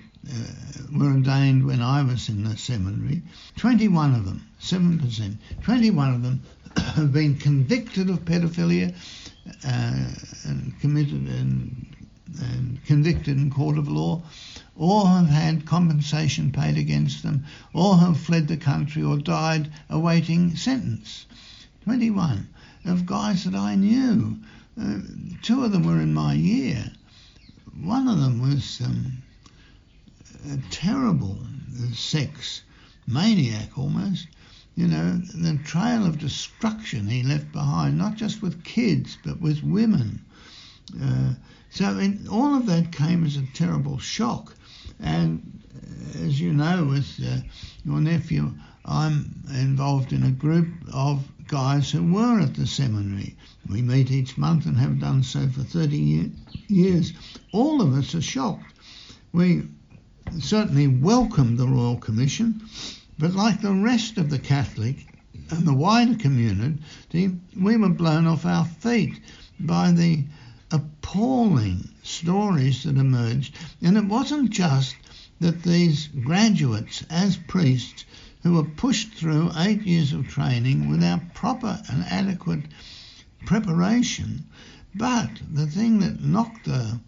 were 0.98 1.12
ordained 1.12 1.66
when 1.66 1.82
I 1.82 2.04
was 2.04 2.30
in 2.30 2.44
the 2.44 2.56
seminary, 2.56 3.24
21 3.58 4.16
of 4.16 4.26
them, 4.26 4.48
7%, 4.62 5.36
21 5.62 6.14
of 6.14 6.24
them 6.24 6.42
have 6.78 7.12
been 7.12 7.38
convicted 7.38 8.10
of 8.10 8.24
pedophilia 8.24 8.96
uh, 9.66 10.06
and 10.46 10.80
committed 10.80 11.28
and, 11.28 11.86
and 12.40 12.82
convicted 12.86 13.38
in 13.38 13.52
court 13.52 13.78
of 13.78 13.90
law, 13.90 14.22
or 14.78 15.08
have 15.08 15.28
had 15.28 15.66
compensation 15.66 16.52
paid 16.52 16.78
against 16.78 17.24
them, 17.24 17.44
or 17.74 17.98
have 17.98 18.18
fled 18.18 18.48
the 18.48 18.58
country 18.58 19.04
or 19.04 19.18
died 19.18 19.70
awaiting 19.90 20.56
sentence. 20.56 21.26
21 21.84 22.48
of 22.86 23.06
guys 23.06 23.44
that 23.44 23.56
I 23.56 23.76
knew. 23.76 24.40
Uh, 24.80 25.00
two 25.42 25.64
of 25.64 25.72
them 25.72 25.84
were 25.84 26.00
in 26.00 26.14
my 26.14 26.34
year. 26.34 26.92
One 27.82 28.08
of 28.08 28.20
them 28.20 28.42
was 28.42 28.82
um, 28.82 29.24
a 30.52 30.58
terrible 30.70 31.38
sex 31.94 32.62
maniac 33.08 33.78
almost. 33.78 34.28
You 34.76 34.88
know, 34.88 35.18
the 35.18 35.60
trail 35.64 36.06
of 36.06 36.18
destruction 36.18 37.08
he 37.08 37.24
left 37.24 37.52
behind, 37.52 37.98
not 37.98 38.16
just 38.16 38.42
with 38.42 38.64
kids, 38.64 39.18
but 39.24 39.42
with 39.42 39.62
women. 39.64 40.24
Uh, 41.02 41.34
so 41.70 41.98
in, 42.00 42.28
all 42.30 42.56
of 42.56 42.66
that 42.68 42.92
came 42.92 43.26
as 43.26 43.36
a 43.38 43.46
terrible 43.54 44.00
shock. 44.00 44.56
And 45.00 45.62
uh, 45.76 46.26
as 46.26 46.40
you 46.40 46.54
know, 46.54 46.86
with 46.86 47.20
uh, 47.24 47.38
your 47.84 48.00
nephew, 48.00 48.54
I'm 48.86 49.44
involved 49.50 50.14
in 50.14 50.24
a 50.24 50.32
group 50.32 50.68
of 50.94 51.24
guys 51.52 51.92
who 51.92 52.14
were 52.14 52.40
at 52.40 52.56
the 52.56 52.66
seminary. 52.66 53.36
We 53.70 53.82
meet 53.82 54.10
each 54.10 54.38
month 54.38 54.66
and 54.66 54.78
have 54.78 55.02
done 55.02 55.22
so 55.22 55.50
for 55.50 55.64
30 55.64 55.98
year, 55.98 56.32
years. 56.70 57.12
All 57.52 57.82
of 57.82 57.94
us 57.94 58.16
are 58.16 58.22
shocked. 58.22 58.74
We 59.34 59.64
certainly 60.40 60.88
welcomed 60.88 61.58
the 61.58 61.68
Royal 61.68 61.98
Commission, 61.98 62.62
but 63.20 63.34
like 63.34 63.60
the 63.60 63.74
rest 63.74 64.18
of 64.18 64.30
the 64.30 64.40
Catholic 64.40 65.06
and 65.50 65.68
the 65.68 65.74
wider 65.74 66.16
community, 66.16 67.32
we 67.60 67.76
were 67.76 67.90
blown 67.90 68.28
off 68.28 68.46
our 68.46 68.64
feet 68.64 69.20
by 69.60 69.92
the 69.92 70.24
appalling 70.72 71.90
stories 72.02 72.84
that 72.84 72.96
emerged. 72.96 73.58
And 73.82 73.98
it 73.98 74.06
wasn't 74.06 74.52
just 74.52 74.96
that 75.42 75.64
these 75.64 76.08
graduates, 76.08 77.04
as 77.10 77.36
priests, 77.36 78.06
who 78.44 78.54
were 78.54 78.64
pushed 78.64 79.14
through 79.14 79.52
eight 79.58 79.82
years 79.84 80.14
of 80.14 80.28
training 80.28 80.90
without 80.90 81.34
proper 81.34 81.82
and 81.90 82.04
adequate 82.06 82.64
preparation, 83.46 84.46
but 84.96 85.30
the 85.52 85.68
thing 85.68 86.00
that 86.00 86.24
knocked 86.24 86.66
the 86.66 87.00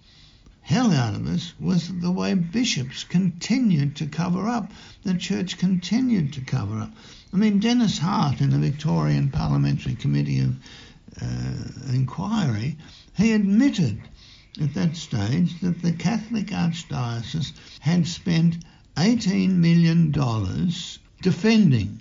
hell 0.62 0.92
out 0.92 1.14
of 1.14 1.28
us 1.28 1.54
was 1.60 1.90
the 2.00 2.12
way 2.12 2.34
bishops 2.34 3.04
continued 3.04 3.96
to 3.96 4.08
cover 4.08 4.48
up. 4.48 4.72
The 5.04 5.14
church 5.14 5.58
continued 5.58 6.34
to 6.34 6.42
cover 6.42 6.80
up. 6.80 6.92
I 7.34 7.38
mean, 7.38 7.60
Denis 7.60 7.98
Hart 7.98 8.40
in 8.40 8.52
the 8.52 8.58
Victorian 8.60 9.30
Parliamentary 9.30 9.96
Committee 9.96 10.40
of 10.40 10.56
uh, 11.22 11.94
Inquiry, 11.94 12.78
he 13.18 13.34
admitted 13.34 14.02
at 14.62 14.74
that 14.76 14.96
stage 14.96 15.60
that 15.62 15.82
the 15.82 15.92
Catholic 15.92 16.48
Archdiocese 16.48 17.54
had 17.80 18.08
spent 18.08 18.64
$18 18.96 19.50
million 19.56 20.12
defending 21.24 22.00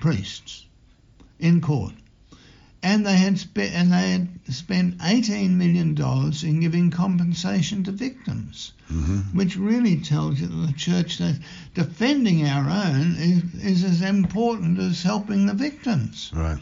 priests 0.00 0.66
in 1.38 1.60
court 1.60 1.94
and 2.84 3.06
they 3.06 3.16
had 3.16 3.38
spent 3.38 3.72
and 3.72 3.90
they 3.90 4.10
had 4.10 4.28
spent 4.50 4.96
18 5.02 5.56
million 5.56 5.94
dollars 5.94 6.44
in 6.44 6.60
giving 6.60 6.90
compensation 6.90 7.82
to 7.82 7.90
victims, 7.90 8.74
mm-hmm. 8.92 9.20
which 9.36 9.56
really 9.56 9.96
tells 9.96 10.38
you 10.38 10.46
that 10.46 10.66
the 10.66 10.72
church 10.74 11.16
says 11.16 11.40
defending 11.72 12.46
our 12.46 12.68
own 12.68 13.16
is, 13.18 13.64
is 13.64 13.84
as 13.84 14.02
important 14.02 14.78
as 14.78 15.02
helping 15.02 15.46
the 15.46 15.54
victims. 15.54 16.30
Right. 16.34 16.58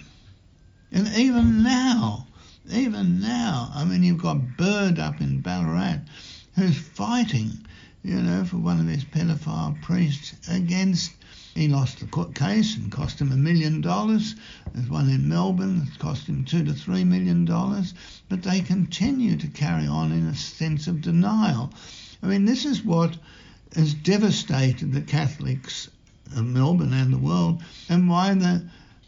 And 0.92 1.08
even 1.16 1.64
now, 1.64 2.28
even 2.70 3.20
now, 3.20 3.72
I 3.74 3.84
mean, 3.84 4.04
you've 4.04 4.22
got 4.22 4.56
Bird 4.56 5.00
up 5.00 5.20
in 5.20 5.40
Ballarat 5.40 5.98
who's 6.54 6.78
fighting, 6.78 7.50
you 8.04 8.20
know, 8.20 8.44
for 8.44 8.58
one 8.58 8.78
of 8.78 8.86
his 8.86 9.04
pedophile 9.04 9.80
priests 9.82 10.34
against 10.48 11.12
he 11.54 11.68
lost 11.68 12.00
the 12.00 12.06
court 12.06 12.34
case 12.34 12.76
and 12.76 12.90
cost 12.90 13.20
him 13.20 13.30
a 13.30 13.36
million 13.36 13.80
dollars. 13.80 14.34
There's 14.72 14.88
one 14.88 15.10
in 15.10 15.28
Melbourne 15.28 15.80
that 15.80 15.98
cost 15.98 16.26
him 16.26 16.44
two 16.44 16.64
to 16.64 16.72
three 16.72 17.04
million 17.04 17.44
dollars. 17.44 17.92
But 18.28 18.42
they 18.42 18.60
continue 18.60 19.36
to 19.36 19.46
carry 19.48 19.86
on 19.86 20.12
in 20.12 20.26
a 20.26 20.34
sense 20.34 20.86
of 20.86 21.02
denial. 21.02 21.72
I 22.22 22.26
mean, 22.26 22.46
this 22.46 22.64
is 22.64 22.82
what 22.82 23.18
has 23.74 23.92
devastated 23.94 24.92
the 24.92 25.02
Catholics 25.02 25.88
of 26.36 26.46
Melbourne 26.46 26.94
and 26.94 27.12
the 27.12 27.18
world, 27.18 27.62
and 27.88 28.08
why 28.08 28.32
the 28.34 28.64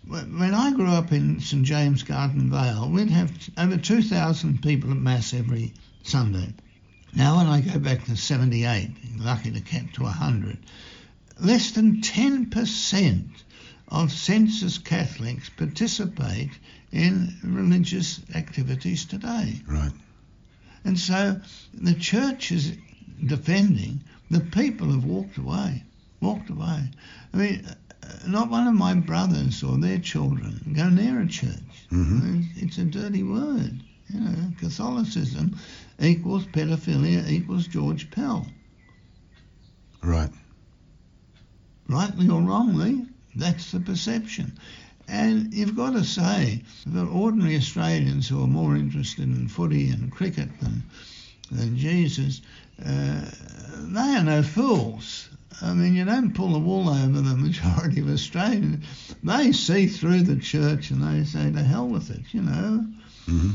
when 0.06 0.52
I 0.54 0.70
grew 0.72 0.90
up 0.90 1.12
in 1.12 1.40
St 1.40 1.64
James 1.64 2.02
Garden 2.02 2.50
Vale, 2.50 2.90
we'd 2.90 3.08
have 3.08 3.32
over 3.56 3.78
2,000 3.78 4.62
people 4.62 4.90
at 4.90 4.98
Mass 4.98 5.32
every 5.32 5.72
Sunday. 6.02 6.52
Now, 7.14 7.38
when 7.38 7.46
I 7.46 7.62
go 7.62 7.78
back 7.78 8.04
to 8.04 8.16
78, 8.16 8.90
lucky 9.18 9.50
to 9.50 9.60
get 9.60 9.94
to 9.94 10.02
100, 10.02 10.58
less 11.40 11.72
than 11.72 12.00
10% 12.00 13.24
of 13.88 14.12
census 14.12 14.78
Catholics 14.78 15.50
participate 15.50 16.50
in 16.92 17.34
religious 17.42 18.20
activities 18.34 19.04
today. 19.04 19.60
Right. 19.66 19.92
And 20.84 20.98
so 20.98 21.40
the 21.72 21.94
church 21.94 22.52
is 22.52 22.76
defending, 23.24 24.00
the 24.30 24.40
people 24.40 24.90
have 24.90 25.04
walked 25.04 25.38
away, 25.38 25.82
walked 26.20 26.50
away. 26.50 26.90
I 27.32 27.36
mean, 27.36 27.66
not 28.26 28.50
one 28.50 28.66
of 28.66 28.74
my 28.74 28.94
brothers 28.94 29.62
or 29.62 29.78
their 29.78 29.98
children 29.98 30.72
go 30.74 30.88
near 30.88 31.20
a 31.20 31.26
church. 31.26 31.88
Mm-hmm. 31.90 32.42
It's 32.56 32.78
a 32.78 32.84
dirty 32.84 33.22
word. 33.22 33.80
You 34.12 34.20
know, 34.20 34.52
Catholicism 34.58 35.58
equals 35.98 36.44
pedophilia 36.46 37.28
equals 37.28 37.66
George 37.66 38.10
Pell. 38.10 38.46
Right 40.02 40.30
rightly 41.88 42.28
or 42.28 42.40
wrongly, 42.40 43.06
that's 43.36 43.72
the 43.72 43.80
perception. 43.80 44.58
And 45.08 45.52
you've 45.52 45.76
got 45.76 45.92
to 45.92 46.04
say 46.04 46.62
that 46.86 47.06
ordinary 47.06 47.56
Australians 47.56 48.28
who 48.28 48.42
are 48.42 48.48
more 48.48 48.74
interested 48.76 49.24
in 49.24 49.48
footy 49.48 49.90
and 49.90 50.10
cricket 50.10 50.48
than, 50.60 50.82
than 51.50 51.76
Jesus, 51.76 52.40
uh, 52.84 53.30
they 53.76 54.00
are 54.00 54.24
no 54.24 54.42
fools. 54.42 55.28
I 55.62 55.72
mean, 55.72 55.94
you 55.94 56.04
don't 56.04 56.34
pull 56.34 56.52
the 56.52 56.58
wool 56.58 56.88
over 56.88 57.20
the 57.20 57.36
majority 57.36 58.00
of 58.00 58.08
Australians. 58.08 58.84
They 59.22 59.52
see 59.52 59.86
through 59.86 60.22
the 60.22 60.36
church 60.36 60.90
and 60.90 61.02
they 61.02 61.24
say, 61.24 61.50
to 61.50 61.62
hell 61.62 61.86
with 61.86 62.10
it, 62.10 62.22
you 62.32 62.42
know. 62.42 62.86
Mm-hmm. 63.26 63.52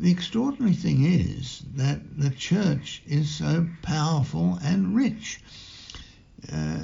The 0.00 0.10
extraordinary 0.10 0.74
thing 0.74 1.04
is 1.04 1.62
that 1.74 2.00
the 2.18 2.30
church 2.30 3.02
is 3.06 3.34
so 3.34 3.66
powerful 3.82 4.58
and 4.62 4.94
rich. 4.94 5.40
Uh, 6.52 6.82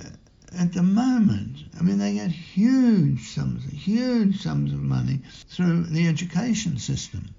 at 0.59 0.73
the 0.73 0.83
moment, 0.83 1.59
I 1.79 1.83
mean, 1.83 1.99
they 1.99 2.15
get 2.15 2.31
huge 2.31 3.29
sums, 3.29 3.65
huge 3.65 4.41
sums 4.41 4.73
of 4.73 4.81
money 4.81 5.21
through 5.49 5.85
the 5.85 6.09
education 6.09 6.79
system, 6.79 7.35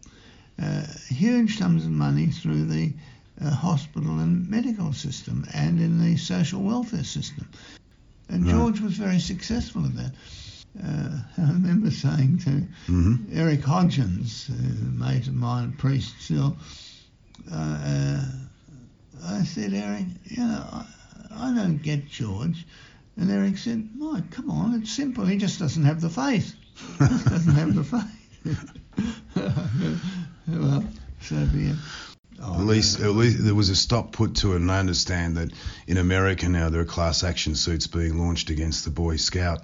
uh, 0.62 0.86
huge 1.08 1.58
sums 1.58 1.86
of 1.86 1.92
money 1.92 2.28
through 2.28 2.66
the 2.66 2.94
uh, 3.44 3.50
hospital 3.50 4.20
and 4.20 4.50
medical 4.50 4.94
system, 4.94 5.46
and 5.54 5.80
in 5.80 6.02
the 6.02 6.18
social 6.18 6.62
welfare 6.62 7.04
system. 7.04 7.48
And 8.30 8.46
right. 8.46 8.52
George 8.52 8.82
was 8.82 8.94
very 8.94 9.20
successful 9.20 9.86
at 9.86 9.96
that. 9.96 10.12
Uh, 10.84 11.20
I 11.38 11.52
remember 11.52 11.92
saying 11.92 12.40
to 12.40 12.50
mm-hmm. 12.50 13.16
Eric 13.34 13.62
Hodgins, 13.62 14.50
a 14.50 14.54
mate 14.92 15.28
of 15.28 15.34
mine, 15.34 15.74
priest 15.74 16.16
still, 16.20 16.58
uh, 17.52 17.56
uh, 17.56 18.26
I 19.24 19.44
said, 19.44 19.74
Eric, 19.74 20.06
you 20.26 20.44
know, 20.44 20.66
I, 20.72 20.86
I 21.32 21.54
don't 21.54 21.82
get 21.82 22.08
George. 22.08 22.66
And 23.18 23.32
Eric 23.32 23.58
said, 23.58 23.90
"Mike, 23.96 24.32
come 24.32 24.50
on, 24.50 24.82
it's 24.82 24.92
simple. 24.92 25.26
He 25.26 25.38
just 25.38 25.60
doesn't 25.60 25.84
have 25.84 26.02
the 26.02 26.10
faith. 26.10 26.56
Just 27.00 27.26
doesn't 27.30 27.54
have 27.54 27.76
the 27.76 27.84
faith." 27.84 28.12
well, 30.48 30.84
so 31.22 31.46
be 31.48 31.68
it. 31.68 31.76
Oh, 32.42 32.60
at 32.60 32.66
least, 32.66 33.00
at 33.00 33.12
least 33.12 33.44
there 33.44 33.56
was 33.56 33.70
a 33.70 33.76
stop 33.76 34.12
put 34.12 34.36
to 34.38 34.54
it, 34.54 34.58
and 34.58 34.70
I 34.70 34.80
understand 34.80 35.38
that 35.38 35.52
in 35.88 35.98
America 35.98 36.50
now 36.50 36.70
there 36.70 36.82
are 36.82 36.86
class 36.86 37.24
action 37.24 37.56
suits 37.56 37.88
being 37.88 38.18
launched 38.18 38.50
against 38.50 38.84
the 38.84 38.92
Boy 38.92 39.16
Scout 39.16 39.62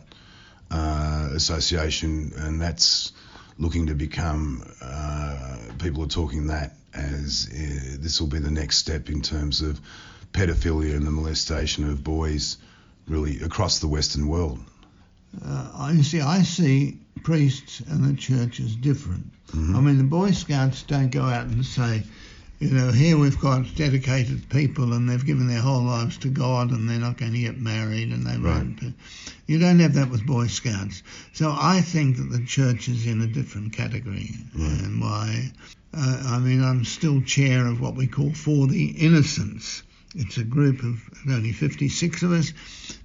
uh, 0.70 1.30
Association, 1.34 2.32
and 2.38 2.62
that's 2.62 3.12
looking 3.58 3.88
to 3.88 3.96
become. 3.96 4.64
Uh, 4.82 5.58
people 5.78 6.04
are 6.04 6.08
talking 6.08 6.48
that 6.48 6.76
as 6.94 7.50
uh, 7.52 7.98
this 8.00 8.20
will 8.20 8.28
be 8.28 8.40
the 8.40 8.52
next 8.52 8.78
step 8.78 9.10
in 9.10 9.22
terms 9.22 9.62
of 9.62 9.80
pedophilia 10.34 10.96
and 10.96 11.06
the 11.06 11.12
molestation 11.12 11.90
of 11.90 12.04
boys 12.04 12.58
really 13.08 13.40
across 13.42 13.80
the 13.80 13.88
Western 13.88 14.28
world. 14.28 14.60
Uh, 15.46 15.92
you 15.96 16.04
see, 16.04 16.22
I 16.22 16.44
see 16.44 16.98
priests 17.24 17.80
and 17.82 18.04
the 18.04 18.16
church 18.20 18.60
as 18.60 18.76
different. 18.76 19.32
Mhm. 19.52 19.76
I 19.76 19.82
mean, 19.82 19.98
the 19.98 20.04
Boy 20.04 20.32
Scouts 20.32 20.84
don't 20.84 21.12
go 21.12 21.24
out 21.24 21.48
and 21.48 21.66
say, 21.66 22.04
you 22.60 22.70
know, 22.70 22.92
here 22.92 23.18
we've 23.18 23.40
got 23.40 23.74
dedicated 23.76 24.48
people 24.50 24.94
and 24.94 25.10
they've 25.10 25.26
given 25.26 25.48
their 25.48 25.62
whole 25.62 25.84
lives 25.84 26.18
to 26.20 26.30
God 26.30 26.72
and 26.72 26.88
they're 26.90 27.00
not 27.00 27.18
going 27.18 27.34
to 27.34 27.40
get 27.40 27.60
married 27.60 28.10
and 28.12 28.26
they 28.26 28.38
Right. 28.38 28.58
won't. 28.58 28.94
You 29.48 29.58
don't 29.60 29.80
have 29.80 29.96
that 29.96 30.10
with 30.12 30.26
Boy 30.26 30.48
Scouts. 30.48 31.02
So 31.34 31.56
I 31.58 31.82
think 31.82 32.18
that 32.18 32.32
the 32.32 32.44
church 32.46 32.88
is 32.88 33.06
in 33.08 33.22
a 33.22 33.28
different 33.28 33.74
category. 33.74 34.36
Right. 34.56 34.82
And 34.82 35.02
why? 35.02 35.52
Uh, 35.94 36.24
I 36.26 36.40
mean, 36.40 36.64
I'm 36.64 36.86
still 36.86 37.22
chair 37.22 37.68
of 37.68 37.82
what 37.82 37.96
we 37.96 38.08
call 38.08 38.32
For 38.34 38.68
the 38.68 38.86
Innocents. 38.92 39.84
It's 40.14 40.38
a 40.38 40.44
group 40.44 40.84
of 40.84 41.02
only 41.30 41.54
56 41.54 42.24
of 42.24 42.32
us, 42.34 42.52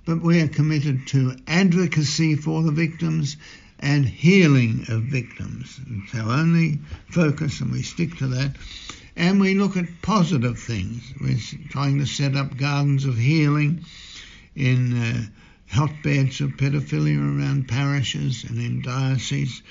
but 0.04 0.22
we 0.22 0.40
are 0.40 0.48
committed 0.48 1.06
to 1.08 1.36
advocacy 1.46 2.34
for 2.34 2.62
the 2.62 2.72
victims 2.72 3.36
and 3.78 4.04
healing 4.04 4.84
of 4.88 5.04
victims. 5.04 5.78
It's 5.88 6.14
our 6.16 6.32
only 6.32 6.80
focus, 7.10 7.60
and 7.60 7.70
we 7.70 7.82
stick 7.82 8.16
to 8.16 8.26
that. 8.28 8.56
And 9.14 9.40
we 9.40 9.54
look 9.54 9.76
at 9.76 10.02
positive 10.02 10.58
things. 10.58 11.02
We're 11.20 11.38
trying 11.68 11.98
to 12.00 12.06
set 12.06 12.34
up 12.34 12.56
gardens 12.56 13.04
of 13.04 13.16
healing 13.16 13.84
in 14.56 15.00
uh, 15.00 15.26
hotbeds 15.72 16.40
of 16.40 16.56
pedophilia 16.56 17.18
around 17.18 17.68
parishes 17.68 18.44
and 18.44 18.58
in 18.58 18.82
dioceses. 18.82 19.62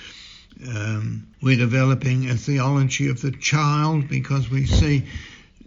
Um, 0.68 1.28
we're 1.42 1.58
developing 1.58 2.30
a 2.30 2.36
theology 2.36 3.10
of 3.10 3.22
the 3.22 3.32
child 3.32 4.08
because 4.08 4.50
we 4.50 4.66
see 4.66 5.06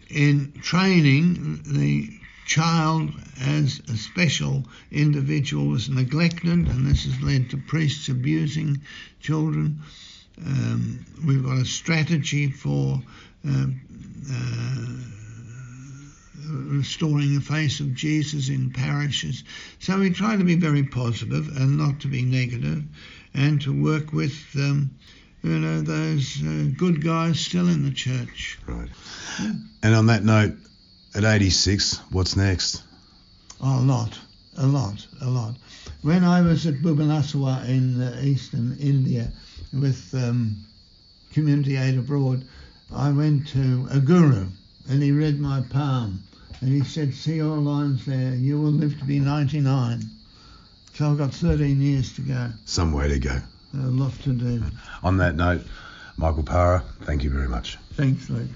in 0.08 0.52
training 0.62 1.62
the 1.64 2.10
child 2.46 3.10
as 3.40 3.80
a 3.92 3.96
special 3.96 4.64
individual 4.90 5.66
was 5.66 5.90
neglected, 5.90 6.66
and 6.68 6.86
this 6.86 7.04
has 7.04 7.20
led 7.20 7.50
to 7.50 7.56
priests 7.58 8.08
abusing 8.08 8.80
children. 9.20 9.80
Um, 10.44 11.04
we've 11.26 11.44
got 11.44 11.58
a 11.58 11.64
strategy 11.64 12.50
for 12.50 13.02
um, 13.44 13.80
uh, 14.32 15.18
restoring 16.48 17.34
the 17.34 17.40
face 17.40 17.80
of 17.80 17.94
Jesus 17.94 18.48
in 18.48 18.70
parishes. 18.70 19.44
So 19.78 19.98
we 19.98 20.10
try 20.10 20.36
to 20.36 20.44
be 20.44 20.54
very 20.54 20.84
positive 20.84 21.48
and 21.56 21.76
not 21.76 22.00
to 22.00 22.08
be 22.08 22.22
negative, 22.22 22.84
and 23.34 23.60
to 23.62 23.82
work 23.82 24.12
with 24.12 24.42
um, 24.56 24.90
you 25.42 25.58
know 25.58 25.80
those 25.80 26.42
uh, 26.42 26.68
good 26.76 27.02
guys 27.02 27.40
still 27.40 27.68
in 27.68 27.84
the 27.84 27.92
church. 27.92 28.58
Right. 28.66 28.88
And 29.82 29.94
on 29.94 30.06
that 30.06 30.24
note, 30.24 30.54
at 31.14 31.24
86, 31.24 31.98
what's 32.10 32.36
next? 32.36 32.82
A 33.60 33.80
lot, 33.80 34.18
a 34.56 34.66
lot, 34.66 35.06
a 35.20 35.28
lot. 35.28 35.54
When 36.02 36.24
I 36.24 36.42
was 36.42 36.66
at 36.66 36.74
Bhubaneswar 36.74 37.68
in 37.68 38.00
uh, 38.00 38.20
eastern 38.22 38.76
India 38.78 39.32
with 39.72 40.14
um, 40.14 40.64
Community 41.32 41.76
Aid 41.76 41.98
Abroad, 41.98 42.44
I 42.94 43.10
went 43.10 43.48
to 43.48 43.88
a 43.90 43.98
guru 43.98 44.46
and 44.88 45.02
he 45.02 45.12
read 45.12 45.40
my 45.40 45.62
palm 45.70 46.22
and 46.60 46.70
he 46.70 46.82
said, 46.82 47.14
See 47.14 47.42
all 47.42 47.60
lines 47.60 48.06
there, 48.06 48.34
you 48.34 48.60
will 48.60 48.70
live 48.70 48.98
to 48.98 49.04
be 49.04 49.18
99. 49.18 50.02
So 50.94 51.10
I've 51.10 51.18
got 51.18 51.32
13 51.32 51.80
years 51.80 52.14
to 52.14 52.22
go. 52.22 52.50
Some 52.64 52.92
way 52.92 53.08
to 53.08 53.18
go. 53.18 53.40
Uh, 53.76 53.80
A 53.80 53.90
lot 53.90 54.12
to 54.22 54.32
do. 54.32 54.62
On 55.02 55.16
that 55.18 55.36
note, 55.36 55.62
Michael 56.16 56.42
Parer, 56.42 56.82
thank 57.02 57.22
you 57.22 57.30
very 57.30 57.48
much. 57.48 57.76
Thanks, 57.94 58.28
Luke. 58.30 58.48